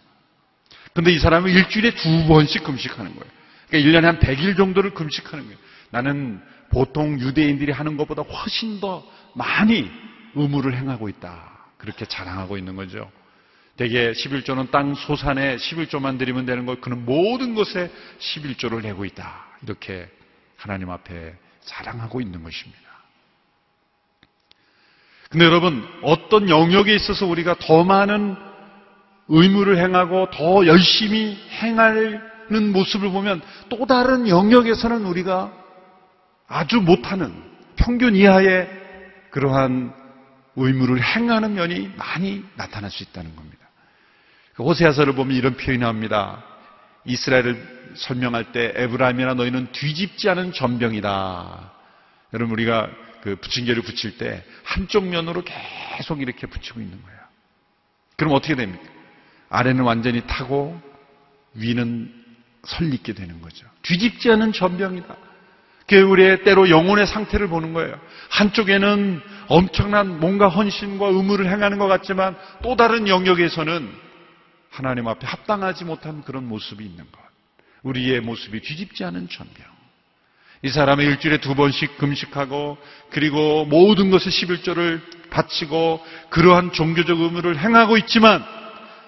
근데 0.97 1.11
이 1.11 1.19
사람은 1.19 1.51
일주일에 1.51 1.91
두 1.91 2.25
번씩 2.27 2.63
금식하는 2.63 3.15
거예요. 3.15 3.31
그러니까 3.69 3.99
1년에 3.99 4.01
한 4.01 4.19
100일 4.19 4.57
정도를 4.57 4.95
금식하는 4.95 5.45
거예요. 5.45 5.59
나는 5.91 6.41
보통 6.71 7.19
유대인들이 7.19 7.71
하는 7.71 7.97
것보다 7.97 8.23
훨씬 8.23 8.79
더 8.79 9.07
많이 9.35 9.91
의무를 10.33 10.75
행하고 10.75 11.07
있다. 11.07 11.55
그렇게 11.77 12.05
자랑하고 12.05 12.57
있는 12.57 12.75
거죠. 12.75 13.11
대개 13.75 14.11
11조는 14.11 14.71
땅 14.71 14.95
소산에 14.95 15.57
11조만 15.57 16.17
드리면 16.17 16.47
되는 16.47 16.65
걸 16.65 16.81
그는 16.81 17.05
모든 17.05 17.53
것에 17.53 17.91
11조를 18.17 18.81
내고 18.81 19.05
있다. 19.05 19.45
이렇게 19.61 20.09
하나님 20.55 20.89
앞에 20.89 21.35
자랑하고 21.61 22.21
있는 22.21 22.41
것입니다. 22.41 22.81
근데 25.29 25.45
여러분, 25.45 25.87
어떤 26.01 26.49
영역에 26.49 26.95
있어서 26.95 27.27
우리가 27.27 27.57
더 27.59 27.83
많은 27.83 28.46
의무를 29.29 29.77
행하고 29.77 30.29
더 30.31 30.65
열심히 30.65 31.37
행하는 31.61 32.71
모습을 32.71 33.09
보면 33.11 33.41
또 33.69 33.85
다른 33.85 34.27
영역에서는 34.27 35.05
우리가 35.05 35.51
아주 36.47 36.79
못하는 36.81 37.33
평균 37.75 38.15
이하의 38.15 38.69
그러한 39.31 39.93
의무를 40.55 41.03
행하는 41.03 41.53
면이 41.53 41.91
많이 41.97 42.43
나타날 42.55 42.89
수 42.89 43.03
있다는 43.03 43.35
겁니다. 43.35 43.57
그 44.53 44.63
호세아서를 44.63 45.13
보면 45.13 45.35
이런 45.35 45.55
표현이 45.55 45.79
나옵니다. 45.79 46.43
이스라엘을 47.05 47.93
설명할 47.95 48.51
때 48.51 48.73
에브라임이나 48.75 49.35
너희는 49.35 49.71
뒤집지 49.71 50.29
않은 50.29 50.53
전병이다. 50.53 51.71
여러분 52.33 52.53
우리가 52.53 52.89
그 53.21 53.35
부침개를 53.35 53.83
붙일 53.83 54.17
때 54.17 54.43
한쪽 54.63 55.05
면으로 55.05 55.43
계속 55.43 56.21
이렇게 56.21 56.47
붙이고 56.47 56.79
있는 56.79 57.01
거예요. 57.01 57.19
그럼 58.15 58.33
어떻게 58.33 58.55
됩니까? 58.55 58.96
아래는 59.49 59.83
완전히 59.83 60.21
타고 60.27 60.79
위는 61.53 62.13
설립게 62.63 63.13
되는 63.13 63.41
거죠. 63.41 63.65
뒤집지 63.81 64.29
않은 64.31 64.51
전병이다. 64.53 65.15
그게 65.81 66.01
우리의 66.01 66.43
때로 66.43 66.69
영혼의 66.69 67.07
상태를 67.07 67.47
보는 67.47 67.73
거예요. 67.73 67.97
한쪽에는 68.29 69.21
엄청난 69.47 70.19
뭔가 70.19 70.49
헌신과 70.49 71.07
의무를 71.07 71.49
행하는 71.49 71.77
것 71.77 71.87
같지만 71.87 72.35
또 72.61 72.75
다른 72.75 73.07
영역에서는 73.07 73.89
하나님 74.69 75.07
앞에 75.07 75.25
합당하지 75.25 75.85
못한 75.85 76.23
그런 76.23 76.47
모습이 76.47 76.83
있는 76.83 77.05
것. 77.09 77.21
우리의 77.83 78.19
모습이 78.19 78.59
뒤집지 78.61 79.05
않은 79.05 79.29
전병. 79.29 79.65
이 80.63 80.69
사람은 80.69 81.05
일주일에 81.05 81.37
두 81.37 81.55
번씩 81.55 81.97
금식하고 81.97 82.77
그리고 83.09 83.65
모든 83.65 84.09
것을 84.09 84.31
11조를 84.31 85.29
바치고 85.29 86.03
그러한 86.29 86.73
종교적 86.73 87.19
의무를 87.19 87.57
행하고 87.59 87.97
있지만 87.97 88.43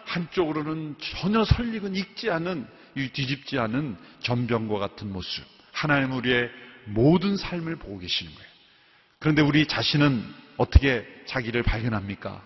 한쪽으로는 0.09 0.95
전혀 0.99 1.45
설익은 1.45 1.95
익지 1.95 2.31
않은 2.31 2.67
뒤집지 3.13 3.59
않은 3.59 3.95
전병과 4.21 4.79
같은 4.79 5.13
모습. 5.13 5.43
하나님 5.71 6.11
우리의 6.13 6.49
모든 6.85 7.37
삶을 7.37 7.75
보고 7.77 7.99
계시는 7.99 8.33
거예요. 8.33 8.49
그런데 9.19 9.41
우리 9.41 9.67
자신은 9.67 10.23
어떻게 10.57 11.05
자기를 11.27 11.63
발견합니까? 11.63 12.41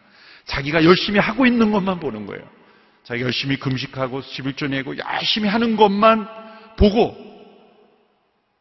자기가 0.45 0.83
열심히 0.83 1.19
하고 1.19 1.45
있는 1.45 1.71
것만 1.71 1.99
보는 1.99 2.25
거예요. 2.25 2.43
자기가 3.05 3.25
열심히 3.25 3.57
금식하고 3.57 4.21
11조 4.21 4.69
내고 4.69 4.95
열심히 4.97 5.47
하는 5.47 5.77
것만 5.77 6.27
보고 6.77 7.15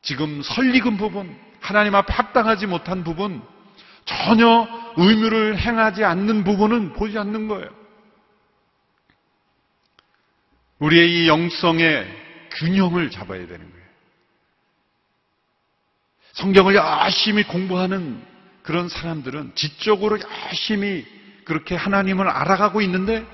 지금 0.01 0.43
설익은 0.43 0.97
부분, 0.97 1.37
하나님 1.61 1.95
앞에 1.95 2.13
합당하지 2.13 2.67
못한 2.67 3.03
부분, 3.05 3.43
전혀 4.05 4.69
의무를 4.97 5.59
행하지 5.59 6.05
않는 6.05 6.45
부분은 6.45 6.93
보지 6.93 7.19
않는 7.19 7.49
거예요. 7.49 7.82
우리의 10.83 11.13
이 11.13 11.29
영성의 11.29 12.07
균형을 12.57 13.11
잡아야 13.11 13.47
되는 13.47 13.59
거예요. 13.59 13.87
성경을 16.33 16.75
열심히 16.75 17.45
공부하는 17.45 18.21
그런 18.63 18.89
사람들은 18.89 19.53
지적으로 19.55 20.19
열심히 20.49 21.07
그렇게 21.45 21.77
하나님을 21.77 22.29
알아가고 22.29 22.81
있는데 22.83 23.25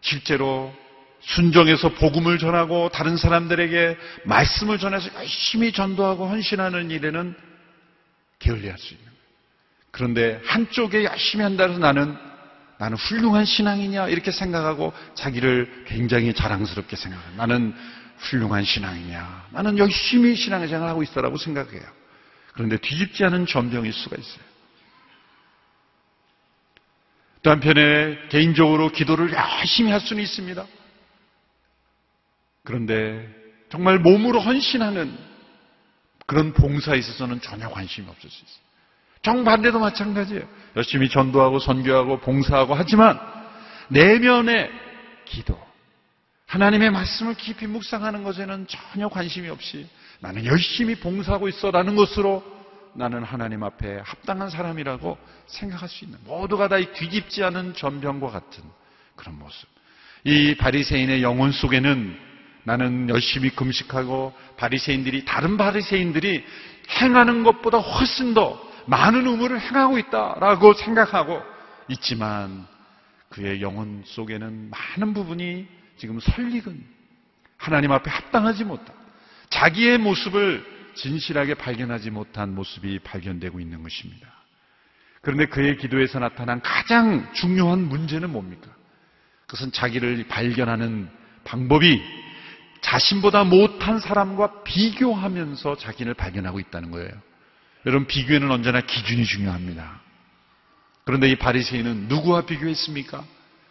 실제로 0.00 0.74
순종해서 1.20 1.90
복음을 1.94 2.38
전하고 2.38 2.90
다른 2.90 3.16
사람들에게 3.16 3.96
말씀을 4.24 4.78
전해서 4.78 5.12
열심히 5.14 5.72
전도하고 5.72 6.28
헌신하는 6.28 6.90
일에는 6.90 7.34
게을리할 8.38 8.78
수 8.78 8.94
있는 8.94 9.06
거예요. 9.06 9.18
그런데 9.90 10.40
한쪽에 10.44 11.04
열심히 11.04 11.44
한다 11.44 11.66
해서 11.66 11.78
나는 11.78 12.27
나는 12.78 12.96
훌륭한 12.96 13.44
신앙이냐 13.44 14.08
이렇게 14.08 14.30
생각하고 14.30 14.92
자기를 15.14 15.84
굉장히 15.86 16.32
자랑스럽게 16.32 16.96
생각해요. 16.96 17.36
나는 17.36 17.74
훌륭한 18.18 18.64
신앙이냐. 18.64 19.48
나는 19.50 19.78
열심히 19.78 20.34
신앙생활을 20.34 20.88
하고 20.88 21.02
있어라고 21.02 21.36
생각해요. 21.36 21.82
그런데 22.52 22.76
뒤집지 22.78 23.24
않은 23.24 23.46
전병일 23.46 23.92
수가 23.92 24.16
있어요. 24.16 24.48
또 27.42 27.50
한편에 27.50 28.28
개인적으로 28.30 28.90
기도를 28.90 29.32
열심히 29.32 29.90
할 29.92 30.00
수는 30.00 30.22
있습니다. 30.22 30.66
그런데 32.64 33.28
정말 33.70 33.98
몸으로 33.98 34.40
헌신하는 34.40 35.16
그런 36.26 36.52
봉사에 36.52 36.98
있어서는 36.98 37.40
전혀 37.40 37.68
관심이 37.68 38.06
없을 38.08 38.28
수 38.28 38.44
있어요. 38.44 38.67
정반대도 39.22 39.78
마찬가지예요. 39.78 40.42
열심히 40.76 41.08
전도하고 41.08 41.58
선교하고 41.58 42.20
봉사하고 42.20 42.74
하지만 42.74 43.18
내면의 43.88 44.70
기도, 45.24 45.58
하나님의 46.46 46.90
말씀을 46.90 47.34
깊이 47.34 47.66
묵상하는 47.66 48.22
것에는 48.22 48.66
전혀 48.68 49.08
관심이 49.08 49.48
없이 49.48 49.86
나는 50.20 50.44
열심히 50.46 50.94
봉사하고 50.94 51.48
있어라는 51.48 51.96
것으로 51.96 52.42
나는 52.94 53.22
하나님 53.22 53.62
앞에 53.62 54.00
합당한 54.04 54.50
사람이라고 54.50 55.18
생각할 55.46 55.88
수 55.88 56.04
있는 56.04 56.18
모두가 56.24 56.68
다 56.68 56.76
뒤집지 56.78 57.44
않은 57.44 57.74
전병과 57.74 58.30
같은 58.30 58.64
그런 59.14 59.38
모습. 59.38 59.68
이 60.24 60.54
바리새인의 60.56 61.22
영혼 61.22 61.52
속에는 61.52 62.18
나는 62.64 63.08
열심히 63.08 63.50
금식하고 63.50 64.32
바리새인들이 64.56 65.24
다른 65.24 65.56
바리새인들이 65.56 66.44
행하는 67.00 67.44
것보다 67.44 67.78
훨씬 67.78 68.34
더 68.34 68.67
많은 68.88 69.26
의무를 69.26 69.60
행하고 69.60 69.98
있다라고 69.98 70.72
생각하고 70.74 71.42
있지만 71.88 72.66
그의 73.28 73.60
영혼 73.60 74.02
속에는 74.06 74.70
많은 74.70 75.12
부분이 75.14 75.68
지금 75.98 76.18
설익은 76.20 76.84
하나님 77.58 77.92
앞에 77.92 78.10
합당하지 78.10 78.64
못한 78.64 78.94
자기의 79.50 79.98
모습을 79.98 80.64
진실하게 80.94 81.54
발견하지 81.54 82.10
못한 82.10 82.54
모습이 82.54 83.00
발견되고 83.00 83.60
있는 83.60 83.82
것입니다. 83.82 84.26
그런데 85.20 85.46
그의 85.46 85.76
기도에서 85.76 86.18
나타난 86.18 86.60
가장 86.62 87.30
중요한 87.34 87.80
문제는 87.88 88.30
뭡니까? 88.30 88.70
그것은 89.46 89.72
자기를 89.72 90.26
발견하는 90.28 91.10
방법이 91.44 92.02
자신보다 92.80 93.44
못한 93.44 93.98
사람과 93.98 94.62
비교하면서 94.62 95.76
자기를 95.76 96.14
발견하고 96.14 96.60
있다는 96.60 96.90
거예요. 96.90 97.10
여러분 97.86 98.06
비교에는 98.06 98.50
언제나 98.50 98.80
기준이 98.80 99.24
중요합니다. 99.24 100.00
그런데 101.04 101.28
이 101.30 101.36
바리새인은 101.36 102.08
누구와 102.08 102.42
비교했습니까? 102.42 103.24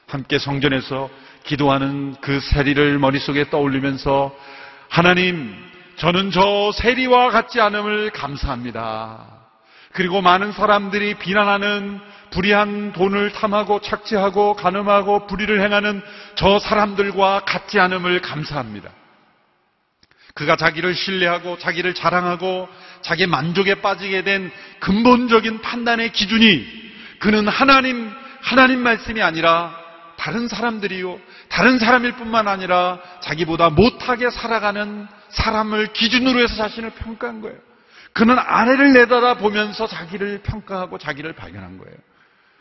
함께 0.07 0.39
성전에서 0.39 1.09
기도하는 1.43 2.15
그 2.21 2.39
세리를 2.39 2.97
머릿속에 2.99 3.49
떠올리면서 3.49 4.35
하나님 4.89 5.53
저는 5.97 6.31
저 6.31 6.71
세리와 6.71 7.31
같지 7.31 7.59
않음을 7.59 8.11
감사합니다. 8.11 9.25
그리고 9.93 10.21
많은 10.21 10.51
사람들이 10.51 11.15
비난하는 11.15 11.99
불의한 12.31 12.93
돈을 12.93 13.31
탐하고 13.31 13.81
착취하고 13.81 14.55
가늠하고 14.55 15.27
불의를 15.27 15.61
행하는 15.61 16.01
저 16.35 16.59
사람들과 16.59 17.41
같지 17.45 17.79
않음을 17.79 18.21
감사합니다. 18.21 18.91
그가 20.38 20.56
자기를 20.56 20.93
신뢰하고 20.93 21.58
자기를 21.58 21.95
자랑하고 21.95 22.69
자기 23.02 23.26
만족에 23.26 23.82
빠지게 23.82 24.21
된 24.21 24.52
근본적인 24.80 25.62
판단의 25.62 26.12
기준이 26.12 26.63
그는 27.17 27.47
하나님, 27.47 28.12
하나님 28.41 28.82
말씀이 28.82 29.19
아니라 29.23 29.76
다른 30.15 30.47
사람들이요. 30.47 31.19
다른 31.50 31.80
사람일 31.80 32.12
뿐만 32.17 32.47
아니라 32.47 33.00
자기보다 33.21 33.71
못하게 33.71 34.30
살아가는 34.30 35.08
사람을 35.30 35.93
기준으로 35.93 36.39
해서 36.39 36.56
자신을 36.56 36.91
평가한 36.91 37.41
거예요. 37.41 37.58
그는 38.13 38.38
아래를 38.38 38.93
내다다 38.93 39.38
보면서 39.38 39.88
자기를 39.88 40.41
평가하고 40.43 41.00
자기를 41.00 41.34
발견한 41.34 41.80
거예요. 41.80 41.95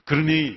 그러니 0.07 0.57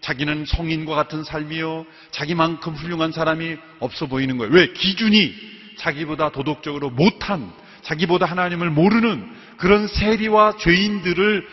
자기는 0.00 0.44
성인과 0.46 0.94
같은 0.94 1.24
삶이요. 1.24 1.86
자기만큼 2.12 2.74
훌륭한 2.74 3.10
사람이 3.10 3.56
없어 3.80 4.06
보이는 4.06 4.38
거예요. 4.38 4.52
왜? 4.52 4.72
기준이 4.72 5.51
자기보다 5.76 6.30
도덕적으로 6.30 6.90
못한, 6.90 7.52
자기보다 7.82 8.26
하나님을 8.26 8.70
모르는 8.70 9.56
그런 9.56 9.86
세리와 9.86 10.56
죄인들을 10.56 11.48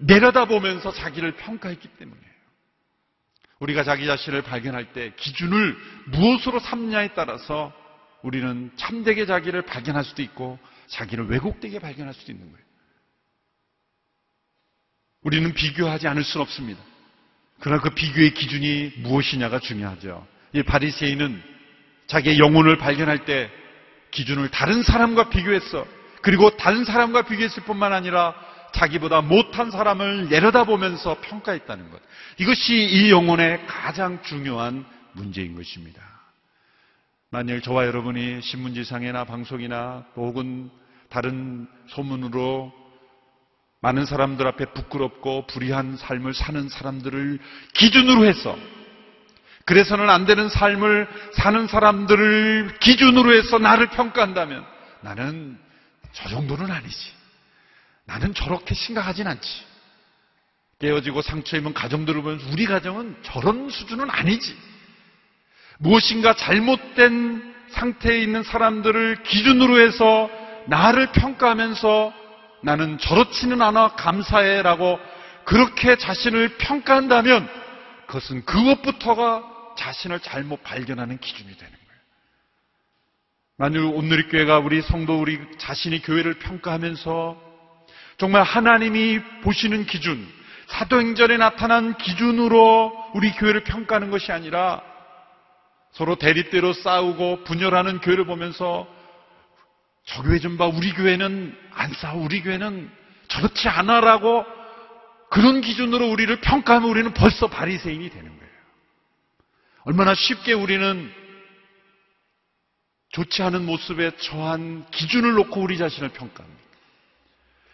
내려다보면서 0.00 0.92
자기를 0.92 1.32
평가했기 1.32 1.88
때문이에요. 1.88 2.30
우리가 3.60 3.84
자기 3.84 4.06
자신을 4.06 4.42
발견할 4.42 4.92
때 4.92 5.12
기준을 5.16 5.76
무엇으로 6.06 6.60
삼냐에 6.60 7.08
따라서 7.14 7.72
우리는 8.22 8.70
참되게 8.76 9.26
자기를 9.26 9.62
발견할 9.62 10.04
수도 10.04 10.22
있고 10.22 10.58
자기를 10.88 11.28
왜곡되게 11.28 11.78
발견할 11.78 12.14
수도 12.14 12.32
있는 12.32 12.50
거예요. 12.50 12.66
우리는 15.22 15.52
비교하지 15.52 16.08
않을 16.08 16.24
수는 16.24 16.42
없습니다. 16.42 16.80
그러나 17.60 17.82
그 17.82 17.90
비교의 17.90 18.32
기준이 18.32 18.94
무엇이냐가 18.98 19.58
중요하죠. 19.58 20.26
이 20.54 20.62
바리새인은 20.62 21.49
자기의 22.10 22.40
영혼을 22.40 22.76
발견할 22.76 23.24
때 23.24 23.48
기준을 24.10 24.50
다른 24.50 24.82
사람과 24.82 25.30
비교했어. 25.30 25.86
그리고 26.22 26.50
다른 26.56 26.84
사람과 26.84 27.22
비교했을 27.22 27.62
뿐만 27.62 27.92
아니라 27.92 28.34
자기보다 28.72 29.20
못한 29.20 29.70
사람을 29.70 30.28
내려다보면서 30.28 31.18
평가했다는 31.20 31.90
것. 31.90 32.00
이것이 32.38 32.74
이 32.74 33.10
영혼의 33.10 33.64
가장 33.66 34.20
중요한 34.24 34.84
문제인 35.12 35.54
것입니다. 35.54 36.02
만일 37.30 37.60
저와 37.60 37.86
여러분이 37.86 38.42
신문지상이나 38.42 39.24
방송이나 39.24 40.04
혹은 40.16 40.68
다른 41.10 41.68
소문으로 41.90 42.72
많은 43.82 44.04
사람들 44.04 44.46
앞에 44.48 44.66
부끄럽고 44.66 45.46
불의한 45.46 45.96
삶을 45.96 46.34
사는 46.34 46.68
사람들을 46.68 47.38
기준으로 47.74 48.26
해서 48.26 48.58
그래서는 49.70 50.10
안 50.10 50.26
되는 50.26 50.48
삶을 50.48 51.06
사는 51.34 51.68
사람들을 51.68 52.78
기준으로 52.80 53.32
해서 53.36 53.60
나를 53.60 53.86
평가한다면 53.90 54.66
나는 55.00 55.56
저 56.10 56.28
정도는 56.28 56.72
아니지. 56.72 57.12
나는 58.04 58.34
저렇게 58.34 58.74
심각하진 58.74 59.28
않지. 59.28 59.48
깨어지고 60.80 61.22
상처 61.22 61.56
입은 61.56 61.72
가정들을 61.72 62.20
보면 62.20 62.40
우리 62.50 62.66
가정은 62.66 63.14
저런 63.22 63.70
수준은 63.70 64.10
아니지. 64.10 64.56
무엇인가 65.78 66.34
잘못된 66.34 67.54
상태에 67.70 68.18
있는 68.18 68.42
사람들을 68.42 69.22
기준으로 69.22 69.78
해서 69.78 70.28
나를 70.66 71.12
평가하면서 71.12 72.12
나는 72.64 72.98
저렇지는 72.98 73.62
않아 73.62 73.90
감사해라고 73.90 74.98
그렇게 75.44 75.94
자신을 75.94 76.56
평가한다면 76.58 77.48
그것은 78.08 78.44
그것부터가 78.44 79.49
자신을 79.80 80.20
잘못 80.20 80.62
발견하는 80.62 81.18
기준이 81.18 81.56
되는 81.56 81.72
거예요. 81.72 82.00
만일 83.56 83.80
오늘의 83.80 84.28
교회가 84.28 84.58
우리 84.58 84.82
성도 84.82 85.18
우리 85.18 85.38
자신이 85.58 86.02
교회를 86.02 86.34
평가하면서 86.34 87.50
정말 88.18 88.42
하나님이 88.42 89.20
보시는 89.42 89.86
기준, 89.86 90.26
사도행전에 90.66 91.38
나타난 91.38 91.96
기준으로 91.96 93.10
우리 93.14 93.32
교회를 93.32 93.64
평가하는 93.64 94.10
것이 94.10 94.30
아니라 94.30 94.82
서로 95.92 96.16
대립대로 96.16 96.72
싸우고 96.72 97.44
분열하는 97.44 98.00
교회를 98.00 98.24
보면서 98.24 98.86
저 100.04 100.22
교회 100.22 100.38
좀 100.38 100.56
봐. 100.56 100.66
우리 100.66 100.92
교회는 100.92 101.56
안 101.74 101.92
싸워. 101.94 102.22
우리 102.22 102.42
교회는 102.42 102.90
저렇지 103.28 103.68
않아라고 103.68 104.44
그런 105.30 105.60
기준으로 105.60 106.10
우리를 106.10 106.40
평가하면 106.40 106.88
우리는 106.88 107.12
벌써 107.14 107.48
바리새인이 107.48 108.08
되는 108.10 108.28
거예요. 108.28 108.49
얼마나 109.90 110.14
쉽게 110.14 110.52
우리는 110.52 111.10
좋지 113.08 113.42
않은 113.42 113.66
모습에 113.66 114.16
처한 114.18 114.86
기준을 114.92 115.32
놓고 115.32 115.60
우리 115.60 115.78
자신을 115.78 116.10
평가합니다. 116.10 116.62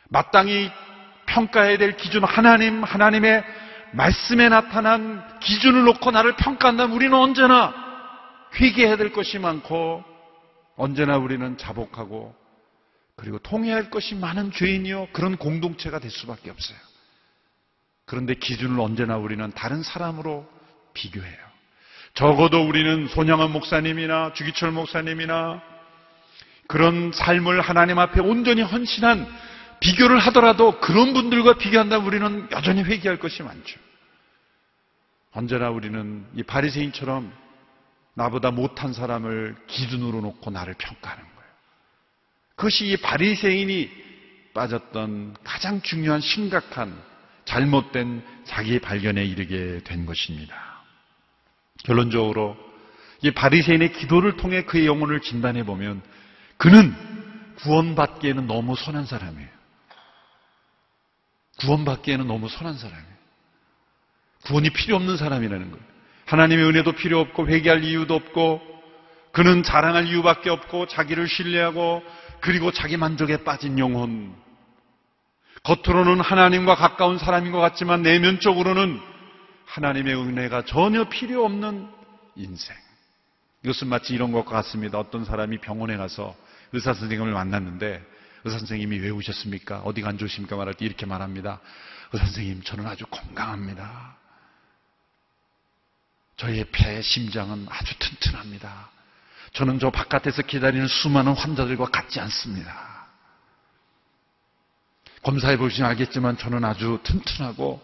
마땅히 0.09 0.71
평가해야 1.27 1.77
될 1.77 1.99
기준 1.99 2.25
하나님, 2.25 2.83
하나님의 2.83 3.45
말씀에 3.93 4.49
나타난 4.49 5.41
기준을 5.41 5.85
놓고 5.85 6.11
나를 6.11 6.37
평가한다면 6.37 6.97
우리는 6.97 7.15
언제나 7.15 7.75
회개해야 8.59 8.97
될 8.97 9.13
것이 9.13 9.39
많고 9.39 10.03
언제나 10.77 11.19
우리는 11.19 11.59
자복하고 11.59 12.35
그리고 13.17 13.39
통해할 13.41 13.91
것이 13.91 14.15
많은 14.15 14.53
죄인이요. 14.53 15.09
그런 15.13 15.37
공동체가 15.37 15.99
될 15.99 16.11
수밖에 16.11 16.49
없어요. 16.49 16.79
그런데 18.07 18.33
기준을 18.33 18.81
언제나 18.81 19.19
우리는 19.19 19.51
다른 19.51 19.83
사람으로 19.83 20.49
비교해요. 20.95 21.46
적어도 22.17 22.67
우리는 22.67 23.09
손양원 23.09 23.53
목사님이나 23.53 24.33
주기철 24.33 24.73
목사님이나 24.73 25.63
그런 26.67 27.13
삶을 27.13 27.61
하나님 27.61 27.99
앞에 27.99 28.21
온전히 28.21 28.63
헌신한 28.63 29.27
비교를 29.81 30.19
하더라도 30.21 30.81
그런 30.81 31.13
분들과 31.13 31.59
비교한다면 31.59 32.07
우리는 32.07 32.49
여전히 32.53 32.83
회개할 32.83 33.19
것이 33.19 33.43
많죠. 33.43 33.79
언제나 35.33 35.69
우리는 35.69 36.25
이 36.35 36.43
바리새인처럼 36.43 37.31
나보다 38.15 38.51
못한 38.51 38.95
사람을 38.95 39.55
기준으로 39.67 40.23
놓고 40.23 40.51
나를 40.51 40.73
평가하는 40.79 41.23
거예요. 41.23 41.51
그것이 42.57 42.87
이 42.87 42.97
바리새인이 42.97 43.91
빠졌던 44.55 45.37
가장 45.45 45.83
중요한 45.83 46.23
심각한 46.23 46.99
잘못된 47.45 48.25
자기 48.45 48.79
발견에 48.79 49.23
이르게 49.23 49.81
된 49.85 50.07
것입니다. 50.07 50.76
결론적으로 51.87 52.57
이 53.23 53.31
바리새인의 53.31 53.93
기도를 53.93 54.37
통해 54.37 54.65
그의 54.65 54.87
영혼을 54.87 55.21
진단해 55.21 55.65
보면 55.65 56.03
그는 56.57 56.95
구원받기에는 57.61 58.47
너무 58.47 58.77
선한 58.77 59.07
사람이에요. 59.07 59.49
구원받기에는 61.61 62.27
너무 62.27 62.49
선한 62.49 62.77
사람이에요. 62.77 63.17
구원이 64.45 64.71
필요 64.71 64.97
없는 64.97 65.17
사람이라는 65.17 65.71
거예요. 65.71 65.85
하나님의 66.27 66.67
은혜도 66.67 66.93
필요 66.93 67.21
없고 67.21 67.49
회개할 67.49 67.85
이유도 67.85 68.15
없고 68.15 68.61
그는 69.33 69.63
자랑할 69.63 70.07
이유밖에 70.09 70.51
없고 70.51 70.87
자기를 70.87 71.29
신뢰하고 71.29 72.03
그리고 72.41 72.73
자기 72.73 72.97
만족에 72.97 73.45
빠진 73.45 73.79
영혼. 73.79 74.35
겉으로는 75.63 76.21
하나님과 76.21 76.75
가까운 76.75 77.19
사람인 77.19 77.53
것 77.53 77.59
같지만 77.61 78.03
내면적으로는 78.03 79.01
하나님의 79.67 80.15
은혜가 80.15 80.65
전혀 80.65 81.09
필요 81.09 81.45
없는 81.45 81.89
인생. 82.37 82.77
이것은 83.63 83.89
마치 83.89 84.15
이런 84.15 84.33
것과 84.33 84.53
같습니다. 84.63 84.99
어떤 84.99 85.25
사람이 85.25 85.59
병원에 85.59 85.97
가서 85.97 86.35
의사 86.73 86.95
선생님을 86.95 87.33
만났는데 87.33 88.03
의사 88.45 88.59
선생님이 88.59 88.99
왜 89.01 89.11
오셨습니까? 89.11 89.81
어디가 89.81 90.09
안 90.09 90.19
좋으십니까? 90.19 90.57
말할 90.57 90.75
때 90.75 90.85
이렇게 90.85 91.05
말합니다. 91.05 91.61
의사 92.13 92.25
선생님, 92.27 92.63
저는 92.63 92.87
아주 92.87 93.05
건강합니다. 93.07 94.17
저의 96.37 96.65
폐, 96.71 97.03
심장은 97.03 97.67
아주 97.69 97.99
튼튼합니다. 97.99 98.91
저는 99.53 99.79
저 99.79 99.91
바깥에서 99.91 100.43
기다리는 100.43 100.87
수많은 100.87 101.33
환자들과 101.33 101.87
같지 101.87 102.21
않습니다. 102.21 103.09
검사해 105.23 105.57
보시면 105.57 105.91
알겠지만 105.91 106.37
저는 106.37 106.65
아주 106.65 107.01
튼튼하고 107.03 107.81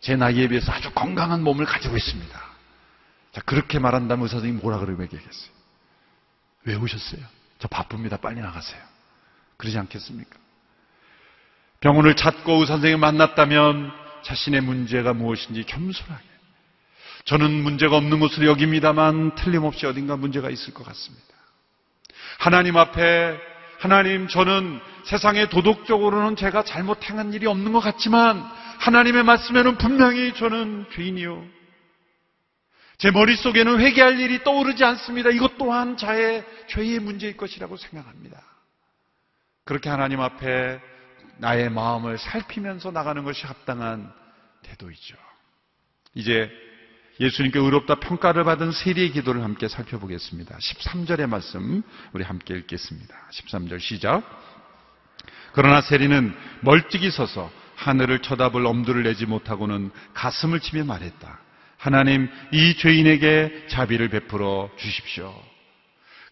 제 0.00 0.16
나이에 0.16 0.48
비해서 0.48 0.72
아주 0.72 0.90
건강한 0.92 1.42
몸을 1.42 1.64
가지고 1.64 1.96
있습니다. 1.96 2.46
자, 3.32 3.40
그렇게 3.42 3.78
말한다면 3.78 4.24
의사 4.24 4.36
선생님이 4.36 4.62
뭐라 4.62 4.78
그러겠어요? 4.78 5.50
왜 6.64 6.74
오셨어요? 6.74 7.20
저 7.58 7.68
바쁩니다. 7.68 8.16
빨리 8.16 8.40
나가세요. 8.40 8.80
그러지 9.56 9.78
않겠습니까? 9.78 10.36
병원을 11.80 12.16
찾고 12.16 12.60
의사 12.60 12.74
선생님 12.74 13.00
만났다면 13.00 13.92
자신의 14.22 14.60
문제가 14.62 15.12
무엇인지 15.12 15.64
겸손하게. 15.64 16.24
저는 17.26 17.50
문제가 17.50 17.96
없는 17.96 18.20
것으로 18.20 18.46
여깁니다만 18.46 19.34
틀림없이 19.34 19.86
어딘가 19.86 20.16
문제가 20.16 20.48
있을 20.50 20.72
것 20.72 20.84
같습니다. 20.86 21.26
하나님 22.38 22.76
앞에 22.76 23.38
하나님 23.78 24.26
저는 24.28 24.80
세상에 25.04 25.48
도덕적으로는 25.48 26.36
제가 26.36 26.64
잘못 26.64 27.08
행한 27.08 27.32
일이 27.34 27.46
없는 27.46 27.72
것 27.72 27.80
같지만 27.80 28.42
하나님의 28.78 29.22
말씀에는 29.22 29.78
분명히 29.78 30.34
저는 30.34 30.86
죄인이요. 30.92 31.44
제 32.98 33.10
머릿속에는 33.10 33.80
회개할 33.80 34.18
일이 34.18 34.42
떠오르지 34.42 34.82
않습니다. 34.84 35.30
이것 35.30 35.58
또한 35.58 35.96
자의 35.96 36.44
죄의 36.68 37.00
문제일 37.00 37.36
것이라고 37.36 37.76
생각합니다. 37.76 38.42
그렇게 39.64 39.90
하나님 39.90 40.20
앞에 40.20 40.80
나의 41.38 41.68
마음을 41.70 42.16
살피면서 42.16 42.92
나가는 42.92 43.22
것이 43.24 43.44
합당한 43.44 44.10
태도이죠. 44.62 45.16
이제 46.14 46.50
예수님께 47.18 47.58
의롭다 47.58 47.96
평가를 47.96 48.44
받은 48.44 48.72
세리의 48.72 49.12
기도를 49.12 49.42
함께 49.42 49.68
살펴보겠습니다. 49.68 50.56
13절의 50.58 51.26
말씀 51.26 51.82
우리 52.12 52.24
함께 52.24 52.54
읽겠습니다. 52.54 53.14
13절 53.32 53.80
시작. 53.80 54.22
그러나 55.52 55.80
세리는 55.80 56.34
멀찍이 56.60 57.10
서서 57.10 57.50
하늘을 57.76 58.20
쳐다볼 58.20 58.66
엄두를 58.66 59.04
내지 59.04 59.24
못하고는 59.24 59.90
가슴을 60.12 60.60
치며 60.60 60.84
말했다. 60.84 61.40
하나님, 61.78 62.28
이 62.52 62.76
죄인에게 62.76 63.66
자비를 63.68 64.08
베풀어 64.08 64.70
주십시오. 64.76 65.34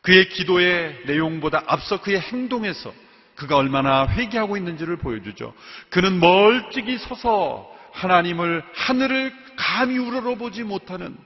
그의 0.03 0.29
기도의 0.29 1.03
내용보다 1.07 1.63
앞서 1.67 2.03
그의 2.03 2.21
행동에서 2.21 2.93
그가 3.37 3.57
얼마나 3.57 4.07
회개하고 4.07 4.57
있는지를 4.57 4.99
보여주죠. 4.99 5.55
그는 5.89 6.21
멀찍이 6.21 6.99
서서 6.99 7.74
하나님을 7.95 8.63
하늘을 8.75 9.33
감히 9.57 9.99
우러러보지 9.99 10.65
못하는 10.65 11.17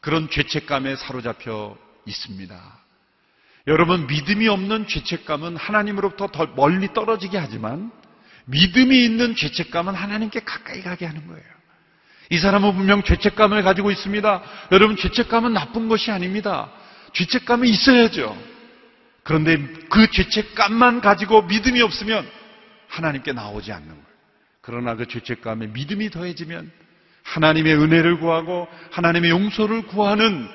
그런 0.00 0.28
죄책감에 0.28 0.96
사로잡혀 0.96 1.76
있습니다. 2.06 2.60
여러분 3.66 4.06
믿음이 4.06 4.46
없는 4.46 4.86
죄책감은 4.86 5.56
하나님으로부터 5.56 6.26
더 6.28 6.46
멀리 6.54 6.92
떨어지게 6.92 7.38
하지만 7.38 7.90
믿음이 8.44 9.04
있는 9.04 9.34
죄책감은 9.34 9.94
하나님께 9.94 10.40
가까이 10.40 10.82
가게 10.82 11.06
하는 11.06 11.26
거예요. 11.26 11.42
이 12.30 12.38
사람은 12.38 12.74
분명 12.74 13.02
죄책감을 13.02 13.62
가지고 13.62 13.90
있습니다. 13.90 14.42
여러분 14.72 14.96
죄책감은 14.96 15.54
나쁜 15.54 15.88
것이 15.88 16.10
아닙니다. 16.10 16.70
죄책감은 17.14 17.66
있어야죠. 17.66 18.36
그런데 19.22 19.56
그 19.88 20.10
죄책감만 20.10 21.00
가지고 21.00 21.42
믿음이 21.42 21.80
없으면 21.80 22.28
하나님께 22.88 23.32
나오지 23.32 23.72
않는 23.72 23.88
거예요. 23.88 24.03
그러나 24.64 24.94
그 24.96 25.06
죄책감에 25.06 25.68
믿음이 25.68 26.08
더해지면 26.08 26.72
하나님의 27.22 27.74
은혜를 27.74 28.18
구하고 28.18 28.66
하나님의 28.92 29.30
용서를 29.30 29.86
구하는 29.86 30.48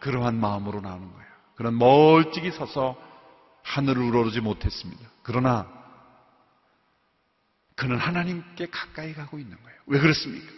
그러한 0.00 0.40
마음으로 0.40 0.80
나오는 0.80 1.06
거예요. 1.12 1.26
그런 1.56 1.76
멀찍이 1.78 2.50
서서 2.50 2.96
하늘을 3.62 4.02
우러르지 4.02 4.40
못했습니다. 4.40 5.02
그러나 5.22 5.68
그는 7.76 7.98
하나님께 7.98 8.68
가까이 8.70 9.12
가고 9.12 9.38
있는 9.38 9.56
거예요. 9.62 9.78
왜 9.86 10.00
그렇습니까? 10.00 10.50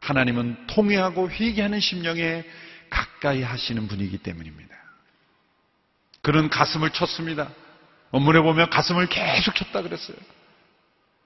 하나님은 0.00 0.66
통회하고 0.66 1.30
회개하는 1.30 1.78
심령에 1.78 2.42
가까이 2.88 3.42
하시는 3.42 3.86
분이기 3.86 4.16
때문입니다. 4.16 4.74
그는 6.22 6.48
가슴을 6.48 6.90
쳤습니다. 6.90 7.50
원문에 8.12 8.40
보면 8.40 8.70
가슴을 8.70 9.08
계속 9.08 9.54
쳤다 9.54 9.82
그랬어요. 9.82 10.16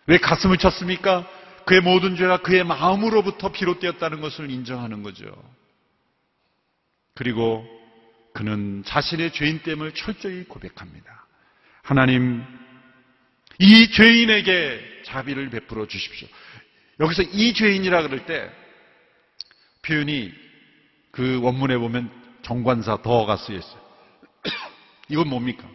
왜 0.06 0.18
가슴을 0.18 0.58
쳤습니까? 0.58 1.26
그의 1.64 1.80
모든 1.80 2.16
죄가 2.16 2.38
그의 2.38 2.64
마음으로부터 2.64 3.52
비롯되었다는 3.52 4.20
것을 4.20 4.50
인정하는 4.50 5.02
거죠. 5.02 5.32
그리고 7.14 7.64
그는 8.34 8.82
자신의 8.84 9.32
죄인됨을 9.32 9.92
철저히 9.94 10.44
고백합니다. 10.44 11.26
하나님, 11.82 12.42
이 13.58 13.90
죄인에게 13.90 15.02
자비를 15.04 15.50
베풀어 15.50 15.86
주십시오. 15.86 16.28
여기서 17.00 17.22
이 17.22 17.54
죄인이라 17.54 18.02
그럴 18.02 18.26
때 18.26 18.50
표현이 19.82 20.32
그 21.10 21.40
원문에 21.42 21.76
보면 21.76 22.10
정관사 22.42 23.02
더가 23.02 23.36
쓰여 23.36 23.58
있어요. 23.58 23.80
이건 25.08 25.28
뭡니까? 25.28 25.68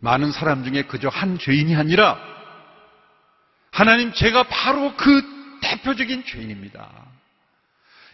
많은 0.00 0.32
사람 0.32 0.64
중에 0.64 0.82
그저 0.82 1.08
한 1.08 1.38
죄인이 1.38 1.74
아니라 1.76 2.31
하나님, 3.72 4.12
제가 4.12 4.44
바로 4.44 4.94
그 4.96 5.22
대표적인 5.62 6.24
죄인입니다. 6.24 7.10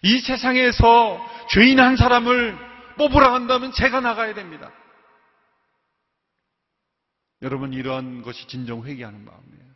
이 0.03 0.21
세상에서 0.21 1.47
죄인 1.51 1.81
한 1.81 1.97
사람을 1.97 2.57
뽑으라 2.97 3.35
한다면 3.35 3.73
제가 3.73 4.01
나가야 4.01 4.35
됩니다. 4.35 4.71
여러분, 7.43 7.73
이러한 7.73 8.23
것이 8.23 8.47
진정 8.47 8.85
회개하는 8.85 9.25
마음이에요. 9.25 9.69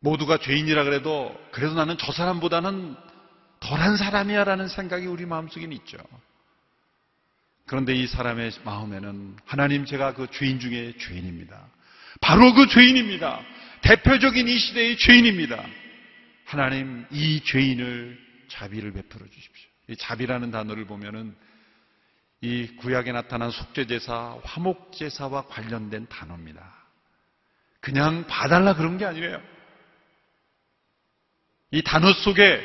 모두가 0.00 0.38
죄인이라 0.38 0.84
그래도, 0.84 1.34
그래도 1.52 1.74
나는 1.74 1.96
저 1.98 2.12
사람보다는 2.12 2.96
덜한 3.60 3.96
사람이야 3.96 4.44
라는 4.44 4.68
생각이 4.68 5.06
우리 5.06 5.24
마음속에는 5.24 5.74
있죠. 5.78 5.96
그런데 7.66 7.94
이 7.94 8.06
사람의 8.06 8.50
마음에는 8.64 9.36
하나님 9.46 9.86
제가 9.86 10.14
그 10.14 10.26
죄인 10.30 10.60
중에 10.60 10.94
죄인입니다. 10.98 11.73
바로 12.20 12.54
그 12.54 12.68
죄인입니다. 12.68 13.40
대표적인 13.82 14.48
이 14.48 14.58
시대의 14.58 14.96
죄인입니다. 14.96 15.64
하나님 16.44 17.04
이 17.10 17.40
죄인을 17.44 18.18
자비를 18.48 18.92
베풀어 18.92 19.26
주십시오. 19.26 19.68
이 19.88 19.96
자비라는 19.96 20.50
단어를 20.50 20.86
보면은 20.86 21.34
이 22.40 22.66
구약에 22.76 23.12
나타난 23.12 23.50
속죄제사, 23.50 24.38
화목제사와 24.42 25.46
관련된 25.46 26.06
단어입니다. 26.08 26.62
그냥 27.80 28.26
봐달라 28.26 28.74
그런 28.74 28.98
게 28.98 29.04
아니에요. 29.04 29.40
이 31.70 31.82
단어 31.82 32.12
속에 32.12 32.62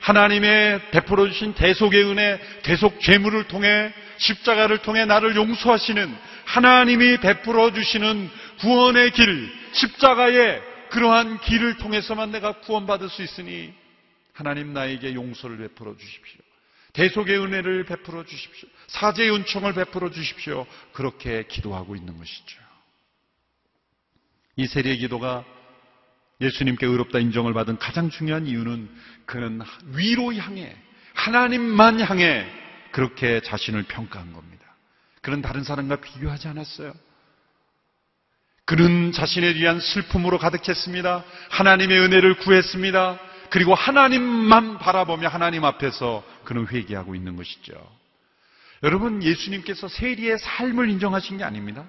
하나님의 0.00 0.90
베풀어 0.90 1.28
주신 1.28 1.54
대속의 1.54 2.04
은혜, 2.04 2.40
대속 2.62 3.00
죄물을 3.00 3.44
통해 3.48 3.92
십자가를 4.18 4.78
통해 4.78 5.04
나를 5.04 5.36
용서하시는 5.36 6.16
하나님이 6.44 7.18
베풀어 7.18 7.72
주시는 7.72 8.30
구원의 8.60 9.12
길, 9.12 9.52
십자가의 9.72 10.62
그러한 10.90 11.40
길을 11.40 11.78
통해서만 11.78 12.30
내가 12.30 12.60
구원받을 12.60 13.08
수 13.08 13.22
있으니 13.22 13.72
하나님 14.32 14.72
나에게 14.72 15.14
용서를 15.14 15.58
베풀어 15.58 15.96
주십시오. 15.96 16.40
대속의 16.92 17.38
은혜를 17.38 17.84
베풀어 17.84 18.24
주십시오. 18.24 18.68
사제의 18.88 19.32
은총을 19.34 19.74
베풀어 19.74 20.10
주십시오. 20.10 20.66
그렇게 20.92 21.46
기도하고 21.46 21.94
있는 21.94 22.18
것이죠. 22.18 22.58
이 24.56 24.66
세리의 24.66 24.98
기도가 24.98 25.44
예수님께 26.40 26.86
의롭다 26.86 27.18
인정을 27.18 27.52
받은 27.52 27.78
가장 27.78 28.10
중요한 28.10 28.46
이유는 28.46 28.90
그는 29.26 29.60
위로 29.94 30.34
향해 30.34 30.76
하나님만 31.14 32.00
향해 32.00 32.46
그렇게 32.92 33.40
자신을 33.40 33.84
평가한 33.84 34.32
겁니다. 34.32 34.64
그는 35.22 35.42
다른 35.42 35.62
사람과 35.62 35.96
비교하지 35.96 36.48
않았어요. 36.48 36.92
그는 38.70 39.10
자신에 39.10 39.54
대한 39.54 39.80
슬픔으로 39.80 40.38
가득했습니다. 40.38 41.24
하나님의 41.48 41.98
은혜를 42.02 42.34
구했습니다. 42.34 43.18
그리고 43.50 43.74
하나님만 43.74 44.78
바라보며 44.78 45.26
하나님 45.26 45.64
앞에서 45.64 46.22
그는 46.44 46.68
회개하고 46.68 47.16
있는 47.16 47.34
것이죠. 47.34 47.72
여러분, 48.84 49.24
예수님께서 49.24 49.88
세리의 49.88 50.38
삶을 50.38 50.88
인정하신 50.88 51.38
게 51.38 51.42
아닙니다. 51.42 51.84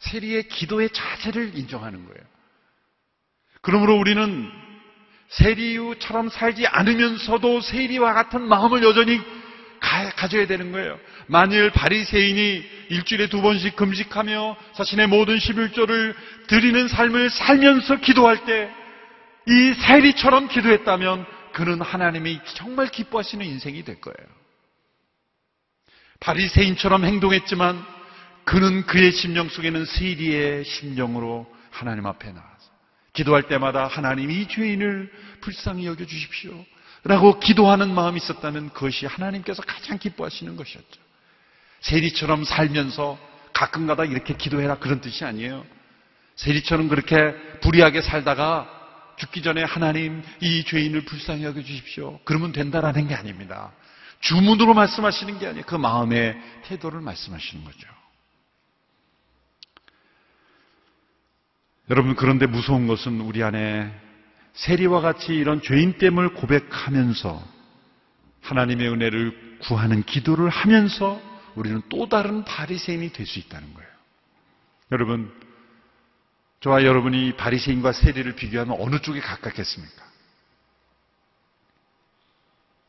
세리의 0.00 0.48
기도의 0.48 0.90
자세를 0.90 1.56
인정하는 1.56 2.04
거예요. 2.04 2.22
그러므로 3.62 3.96
우리는 3.96 4.50
세리유처럼 5.28 6.28
살지 6.28 6.66
않으면서도 6.66 7.62
세리와 7.62 8.12
같은 8.12 8.42
마음을 8.42 8.82
여전히 8.82 9.22
가, 9.84 10.28
져야 10.28 10.46
되는 10.46 10.72
거예요. 10.72 10.98
만일 11.26 11.70
바리새인이 11.70 12.64
일주일에 12.90 13.28
두 13.28 13.42
번씩 13.42 13.76
금식하며 13.76 14.56
자신의 14.74 15.08
모든 15.08 15.36
11조를 15.36 16.14
드리는 16.46 16.88
삶을 16.88 17.30
살면서 17.30 17.96
기도할 17.96 18.44
때 18.44 18.84
이 19.46 19.74
세리처럼 19.74 20.48
기도했다면 20.48 21.26
그는 21.52 21.80
하나님이 21.80 22.40
정말 22.54 22.88
기뻐하시는 22.88 23.44
인생이 23.44 23.84
될 23.84 24.00
거예요. 24.00 24.34
바리새인처럼 26.20 27.04
행동했지만 27.04 27.84
그는 28.44 28.86
그의 28.86 29.12
심령 29.12 29.48
속에는 29.48 29.84
세리의 29.84 30.64
심령으로 30.64 31.52
하나님 31.70 32.06
앞에 32.06 32.32
나와서 32.32 32.72
기도할 33.12 33.44
때마다 33.44 33.86
하나님 33.86 34.30
이 34.30 34.48
죄인을 34.48 35.12
불쌍히 35.40 35.86
여겨 35.86 36.06
주십시오. 36.06 36.64
라고 37.04 37.38
기도하는 37.38 37.94
마음이 37.94 38.16
있었다면 38.16 38.70
그것이 38.70 39.04
하나님께서 39.06 39.62
가장 39.62 39.98
기뻐하시는 39.98 40.56
것이었죠. 40.56 41.00
세리처럼 41.80 42.44
살면서 42.44 43.18
가끔가다 43.52 44.06
이렇게 44.06 44.34
기도해라 44.34 44.78
그런 44.78 45.00
뜻이 45.00 45.24
아니에요. 45.24 45.64
세리처럼 46.36 46.88
그렇게 46.88 47.34
불의하게 47.60 48.00
살다가 48.00 48.68
죽기 49.16 49.42
전에 49.42 49.62
하나님 49.62 50.22
이 50.40 50.64
죄인을 50.64 51.04
불쌍히 51.04 51.44
여겨 51.44 51.62
주십시오. 51.62 52.18
그러면 52.24 52.52
된다라는 52.52 53.06
게 53.06 53.14
아닙니다. 53.14 53.72
주문으로 54.20 54.72
말씀하시는 54.72 55.38
게 55.38 55.46
아니에요. 55.46 55.64
그 55.66 55.74
마음의 55.74 56.40
태도를 56.64 57.00
말씀하시는 57.00 57.64
거죠. 57.64 57.88
여러분 61.90 62.14
그런데 62.16 62.46
무서운 62.46 62.86
것은 62.86 63.20
우리 63.20 63.42
안에 63.42 64.03
세리와 64.54 65.00
같이 65.00 65.34
이런 65.34 65.60
죄인됨을 65.62 66.34
고백하면서 66.34 67.42
하나님의 68.42 68.88
은혜를 68.88 69.58
구하는 69.62 70.02
기도를 70.02 70.48
하면서 70.48 71.20
우리는 71.54 71.82
또 71.88 72.08
다른 72.08 72.44
바리새인이 72.44 73.12
될 73.12 73.26
수 73.26 73.38
있다는 73.38 73.72
거예요. 73.74 73.88
여러분 74.92 75.32
저와 76.60 76.84
여러분이 76.84 77.36
바리새인과 77.36 77.92
세리를 77.92 78.34
비교하면 78.36 78.76
어느 78.80 78.98
쪽에 79.00 79.20
가깝겠습니까? 79.20 80.04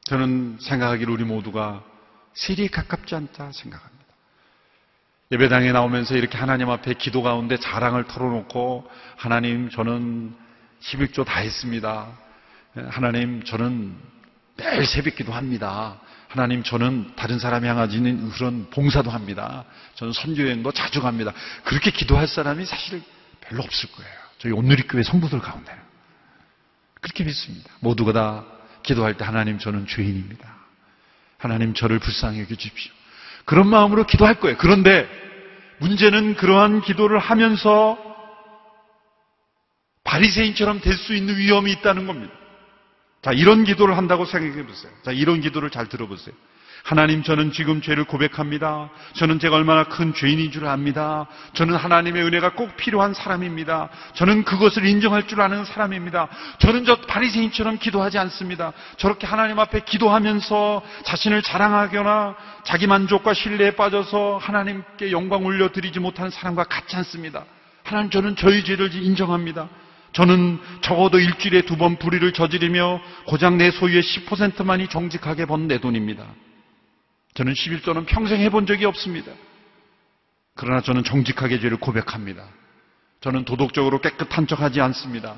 저는 0.06 0.58
생각하기를 0.62 1.12
우리 1.12 1.23
모두가 1.23 1.84
세리에 2.36 2.67
가깝지 2.67 3.15
않다 3.15 3.51
생각합니다. 3.51 4.06
예배당에 5.32 5.71
나오면서 5.71 6.15
이렇게 6.15 6.38
하나님 6.38 6.69
앞에 6.69 6.93
기도 6.93 7.23
가운데 7.23 7.58
자랑을 7.58 8.06
털어놓고 8.06 8.89
하나님 9.17 9.69
저는 9.69 10.36
11조 10.82 11.26
다 11.26 11.40
했습니다. 11.40 12.08
하나님 12.90 13.44
저는 13.44 13.96
매일 14.58 14.86
새벽 14.86 15.16
기도 15.16 15.34
합니다. 15.34 16.00
하나님 16.28 16.64
저는 16.64 17.14
다른 17.16 17.40
사람 17.40 17.66
향하지는 17.66 18.30
그런 18.32 18.70
봉사도 18.70 19.10
합니다. 19.10 19.64
저는 19.96 20.14
선교여행도 20.14 20.72
자주 20.72 21.02
갑니다. 21.02 21.32
그렇게 21.64 21.92
기도할 21.92 22.28
사람이 22.28 22.66
사실 22.66 23.02
별로 23.42 23.64
없을 23.64 23.90
거예요. 23.92 24.12
저희 24.40 24.52
온누리교회 24.52 25.04
성부들 25.04 25.40
가운데는. 25.40 25.82
그렇게 27.00 27.24
믿습니다. 27.24 27.70
모두가 27.80 28.14
다 28.14 28.46
기도할 28.84 29.16
때 29.16 29.24
하나님 29.24 29.60
저는 29.60 29.88
죄인입니다. 29.88 30.56
하나님 31.38 31.74
저를 31.74 32.00
불쌍히 32.00 32.42
여겨주십시오. 32.42 32.92
그런 33.46 33.68
마음으로 33.68 34.06
기도할 34.06 34.40
거예요. 34.40 34.58
그런데 34.58 35.08
문제는 35.80 36.36
그러한 36.36 36.82
기도를 36.82 37.20
하면서 37.20 37.98
바리새인처럼 40.06 40.80
될 40.80 40.96
수 40.96 41.13
있는 41.13 41.36
위험이 41.38 41.74
있다는 41.74 42.08
겁니다. 42.08 42.34
자, 43.22 43.32
이런 43.32 43.63
기도를 43.65 43.98
한다고 43.98 44.24
생각해 44.26 44.65
보세요. 44.65 44.91
자, 45.04 45.12
이런 45.12 45.41
기도를 45.41 45.70
잘 45.72 45.88
들어보세요. 45.88 46.34
하나님, 46.84 47.24
저는 47.24 47.52
지금 47.52 47.82
죄를 47.82 48.04
고백합니다. 48.04 48.91
저는 49.13 49.39
제가 49.39 49.56
얼마나 49.56 49.86
큰 49.86 50.13
죄인인 50.13 50.52
줄 50.52 50.68
압니다. 50.68 51.26
저는 51.54 51.74
하나님의 51.76 52.24
은혜가 52.24 52.54
꼭 52.54 52.78
필요한 52.78 53.15
사람입니다. 53.15 53.89
저는 54.13 54.44
그것을 54.44 54.86
인정할 54.86 55.28
줄 55.28 55.41
아는 55.41 55.65
사람입니다. 55.65 56.28
저는 56.60 56.86
저 56.86 57.02
바리새인처럼 57.02 57.80
기도하지 57.80 58.20
않습니다. 58.20 58.72
저렇게 58.98 59.26
하나님 59.26 59.58
앞에 59.58 59.80
기도하면서 59.80 60.84
자신을 61.06 61.41
자랑하거나 61.41 62.36
자기 62.63 62.86
만족과 62.86 63.34
신뢰에 63.34 63.72
빠져서 63.72 64.38
하나님께 64.38 65.12
영광 65.12 65.44
올려드리지 65.44 66.00
못하는 66.00 66.30
사람과 66.30 66.65
같지 66.65 66.96
않습니다. 66.98 67.46
하나님, 67.84 68.12
저는 68.12 68.36
저희 68.36 68.63
죄를 68.63 68.94
인정합니다. 68.94 69.68
저는 70.15 70.60
적어도 70.82 71.19
일주일에 71.19 71.63
두 71.63 71.75
번 71.75 71.97
불의를 71.97 72.32
저지르며 72.32 73.01
고작 73.28 73.56
내 73.58 73.69
소유의 73.69 74.01
10%만이 74.01 74.88
정직하게 74.88 75.45
번 75.45 75.67
내 75.67 75.78
돈입니다. 75.80 76.25
저는 77.34 77.51
11조는 77.54 78.06
평생 78.06 78.39
해본 78.39 78.65
적이 78.65 78.86
없습니다. 78.86 79.32
그러나 80.56 80.80
저는 80.80 81.04
정직하게 81.04 81.60
죄를 81.60 81.78
고백합니다. 81.78 82.47
저는 83.19 83.43
도덕적으로 83.43 83.99
깨끗한 83.99 84.47
척 84.47 84.62
하지 84.62 84.80
않습니다. 84.80 85.36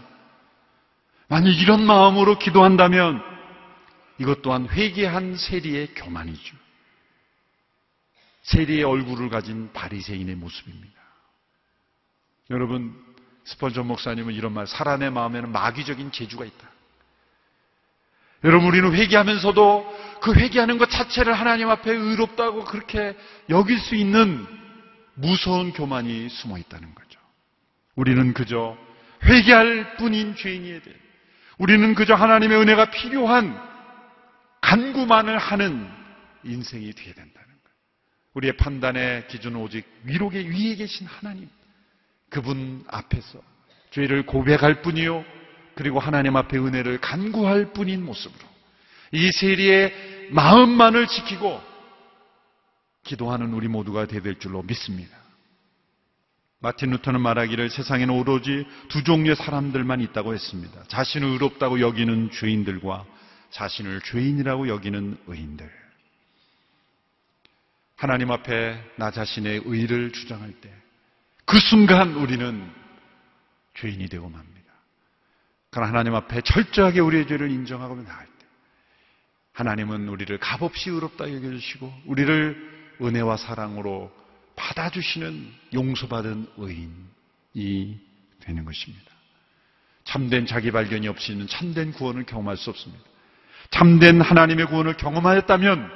만약 1.28 1.50
이런 1.60 1.84
마음으로 1.84 2.38
기도한다면 2.38 3.20
이것 4.20 4.44
또한 4.44 4.68
회개한 4.70 5.38
세리의 5.38 5.96
교만이죠. 5.96 6.56
세리의 8.44 8.84
얼굴을 8.84 9.30
가진 9.30 9.72
바리새인의 9.74 10.36
모습입니다. 10.36 11.02
여러분 12.52 13.07
스펄전 13.48 13.88
목사님은 13.88 14.34
이런 14.34 14.52
말, 14.54 14.68
사람의 14.68 15.12
마음에는 15.12 15.52
마귀적인 15.52 16.12
재주가 16.12 16.44
있다. 16.44 16.70
여러분, 18.44 18.68
우리는 18.68 18.94
회개하면서도 18.94 20.20
그 20.22 20.34
회개하는 20.34 20.78
것 20.78 20.90
자체를 20.90 21.34
하나님 21.34 21.70
앞에 21.70 21.92
의롭다고 21.92 22.66
그렇게 22.66 23.16
여길 23.50 23.80
수 23.80 23.96
있는 23.96 24.46
무서운 25.16 25.72
교만이 25.72 26.28
숨어 26.30 26.58
있다는 26.58 26.94
거죠. 26.94 27.20
우리는 27.96 28.34
그저 28.34 28.78
회개할 29.24 29.96
뿐인 29.96 30.36
죄인이어야 30.36 30.82
돼. 30.82 30.94
우리는 31.58 31.96
그저 31.96 32.16
하나님의 32.16 32.60
은혜가 32.60 32.92
필요한 32.92 33.60
간구만을 34.62 35.38
하는 35.38 35.90
인생이 36.44 36.92
되어야 36.94 37.14
된다는 37.14 37.48
거예요. 37.48 37.78
우리의 38.34 38.58
판단의 38.58 39.28
기준은 39.30 39.60
오직 39.60 39.86
위로계 40.04 40.42
위에 40.42 40.76
계신 40.76 41.08
하나님. 41.08 41.50
그분 42.30 42.84
앞에서 42.88 43.40
죄를 43.92 44.26
고백할 44.26 44.82
뿐이요. 44.82 45.24
그리고 45.76 46.00
하나님 46.00 46.36
앞에 46.36 46.58
은혜를 46.58 47.00
간구할 47.00 47.74
뿐인 47.74 48.04
모습으로 48.04 48.48
이 49.12 49.32
세리의 49.32 50.30
마음만을 50.32 51.08
지키고 51.08 51.62
기도하는 53.04 53.54
우리 53.54 53.68
모두가 53.68 54.08
되될 54.08 54.40
줄로 54.40 54.64
믿습니다. 54.64 55.16
마틴 56.60 56.90
루터는 56.90 57.22
말하기를 57.22 57.70
세상에는 57.70 58.14
오로지 58.14 58.66
두 58.90 59.04
종류의 59.04 59.36
사람들만 59.36 60.02
있다고 60.02 60.34
했습니다. 60.34 60.84
자신을 60.88 61.28
의롭다고 61.30 61.80
여기는 61.80 62.32
죄인들과 62.32 63.06
자신을 63.52 64.02
죄인이라고 64.02 64.68
여기는 64.68 65.18
의인들. 65.28 65.72
하나님 67.96 68.32
앞에 68.32 68.80
나 68.98 69.12
자신의 69.12 69.62
의를 69.66 70.12
주장할 70.12 70.52
때 70.60 70.72
그 71.48 71.60
순간 71.62 72.14
우리는 72.16 72.70
죄인이 73.76 74.10
되고 74.10 74.28
맙니다. 74.28 74.74
그러나 75.70 75.90
하나님 75.90 76.14
앞에 76.14 76.42
철저하게 76.42 77.00
우리의 77.00 77.26
죄를 77.26 77.50
인정하고 77.50 77.96
나갈 77.96 78.26
때 78.26 78.46
하나님은 79.54 80.10
우리를 80.10 80.38
값없이 80.40 80.90
의롭다 80.90 81.34
여겨주시고 81.34 82.02
우리를 82.06 82.98
은혜와 83.02 83.38
사랑으로 83.38 84.12
받아주시는 84.58 85.54
용서받은 85.74 86.48
의인이 86.58 88.00
되는 88.42 88.66
것입니다. 88.66 89.06
참된 90.04 90.46
자기 90.46 90.72
발견이 90.72 91.08
없이는 91.08 91.48
참된 91.48 91.94
구원을 91.94 92.26
경험할 92.26 92.58
수 92.58 92.70
없습니다. 92.72 93.04
참된 93.72 94.20
하나님의 94.20 94.66
구원을 94.66 94.98
경험하였다면 94.98 95.92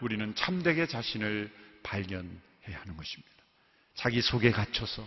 우리는 0.00 0.34
참되게 0.34 0.86
자신을 0.86 1.52
발견해야 1.84 2.80
하는 2.80 2.96
것입니다. 2.96 3.37
자기 3.98 4.22
속에 4.22 4.52
갇혀서 4.52 5.04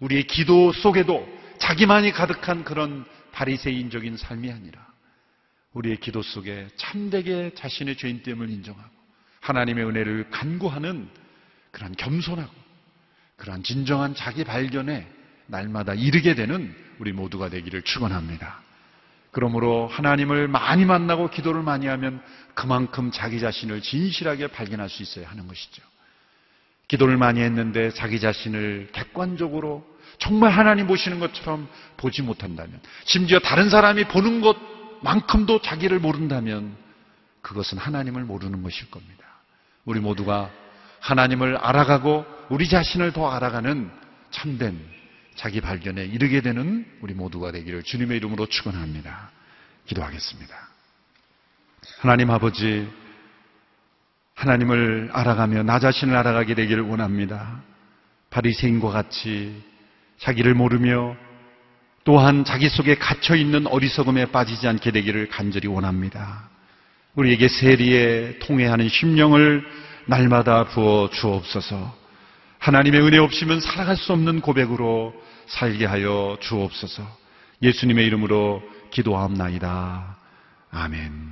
우리의 0.00 0.26
기도 0.26 0.72
속에도 0.72 1.28
자기만이 1.58 2.12
가득한 2.12 2.64
그런 2.64 3.04
바리새인적인 3.32 4.16
삶이 4.16 4.50
아니라 4.50 4.86
우리의 5.74 5.98
기도 5.98 6.22
속에 6.22 6.66
참되게 6.76 7.52
자신의 7.54 7.96
죄인됨을 7.96 8.48
인정하고 8.48 8.90
하나님의 9.42 9.84
은혜를 9.84 10.30
간구하는 10.30 11.08
그러한 11.72 11.94
겸손하고 11.96 12.52
그러한 13.36 13.62
진정한 13.64 14.14
자기 14.14 14.44
발견에 14.44 15.06
날마다 15.46 15.92
이르게 15.92 16.34
되는 16.34 16.74
우리 17.00 17.12
모두가 17.12 17.50
되기를 17.50 17.82
축원합니다. 17.82 18.62
그러므로 19.30 19.88
하나님을 19.88 20.48
많이 20.48 20.86
만나고 20.86 21.28
기도를 21.28 21.62
많이 21.62 21.86
하면 21.86 22.22
그만큼 22.54 23.10
자기 23.10 23.40
자신을 23.40 23.82
진실하게 23.82 24.46
발견할 24.46 24.88
수 24.88 25.02
있어야 25.02 25.28
하는 25.28 25.48
것이죠. 25.48 25.91
기도를 26.92 27.16
많이 27.16 27.40
했는데 27.40 27.90
자기 27.90 28.20
자신을 28.20 28.90
객관적으로 28.92 29.82
정말 30.18 30.50
하나님 30.50 30.86
보시는 30.86 31.20
것처럼 31.20 31.66
보지 31.96 32.20
못한다면, 32.20 32.80
심지어 33.04 33.38
다른 33.38 33.70
사람이 33.70 34.04
보는 34.08 34.42
것만큼도 34.42 35.62
자기를 35.62 36.00
모른다면, 36.00 36.76
그것은 37.40 37.78
하나님을 37.78 38.24
모르는 38.24 38.62
것일 38.62 38.90
겁니다. 38.90 39.24
우리 39.86 40.00
모두가 40.00 40.50
하나님을 41.00 41.56
알아가고 41.56 42.26
우리 42.50 42.68
자신을 42.68 43.12
더 43.12 43.30
알아가는 43.30 43.90
참된 44.30 44.78
자기 45.34 45.62
발견에 45.62 46.04
이르게 46.04 46.42
되는 46.42 46.86
우리 47.00 47.14
모두가 47.14 47.52
되기를 47.52 47.84
주님의 47.84 48.18
이름으로 48.18 48.46
축원합니다. 48.46 49.30
기도하겠습니다. 49.86 50.54
하나님 52.00 52.30
아버지 52.30 52.86
하나님을 54.34 55.10
알아가며 55.12 55.62
나 55.62 55.78
자신을 55.78 56.16
알아가게 56.16 56.54
되기를 56.54 56.82
원합니다. 56.82 57.60
바리새인과 58.30 58.90
같이 58.90 59.62
자기를 60.18 60.54
모르며 60.54 61.16
또한 62.04 62.44
자기 62.44 62.68
속에 62.68 62.96
갇혀 62.96 63.36
있는 63.36 63.66
어리석음에 63.66 64.26
빠지지 64.26 64.66
않게 64.66 64.90
되기를 64.90 65.28
간절히 65.28 65.68
원합니다. 65.68 66.48
우리에게 67.14 67.48
세리에 67.48 68.38
통해하는 68.40 68.88
심령을 68.88 69.64
날마다 70.06 70.64
부어 70.64 71.10
주옵소서. 71.10 72.02
하나님의 72.58 73.02
은혜 73.02 73.18
없이면 73.18 73.60
살아갈 73.60 73.96
수 73.96 74.12
없는 74.12 74.40
고백으로 74.40 75.14
살게 75.46 75.84
하여 75.84 76.36
주옵소서. 76.40 77.02
예수님의 77.60 78.06
이름으로 78.06 78.62
기도하옵나이다. 78.90 80.16
아멘. 80.70 81.31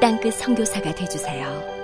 땅끝 0.00 0.34
성교사가 0.34 0.94
되주세요. 0.94 1.77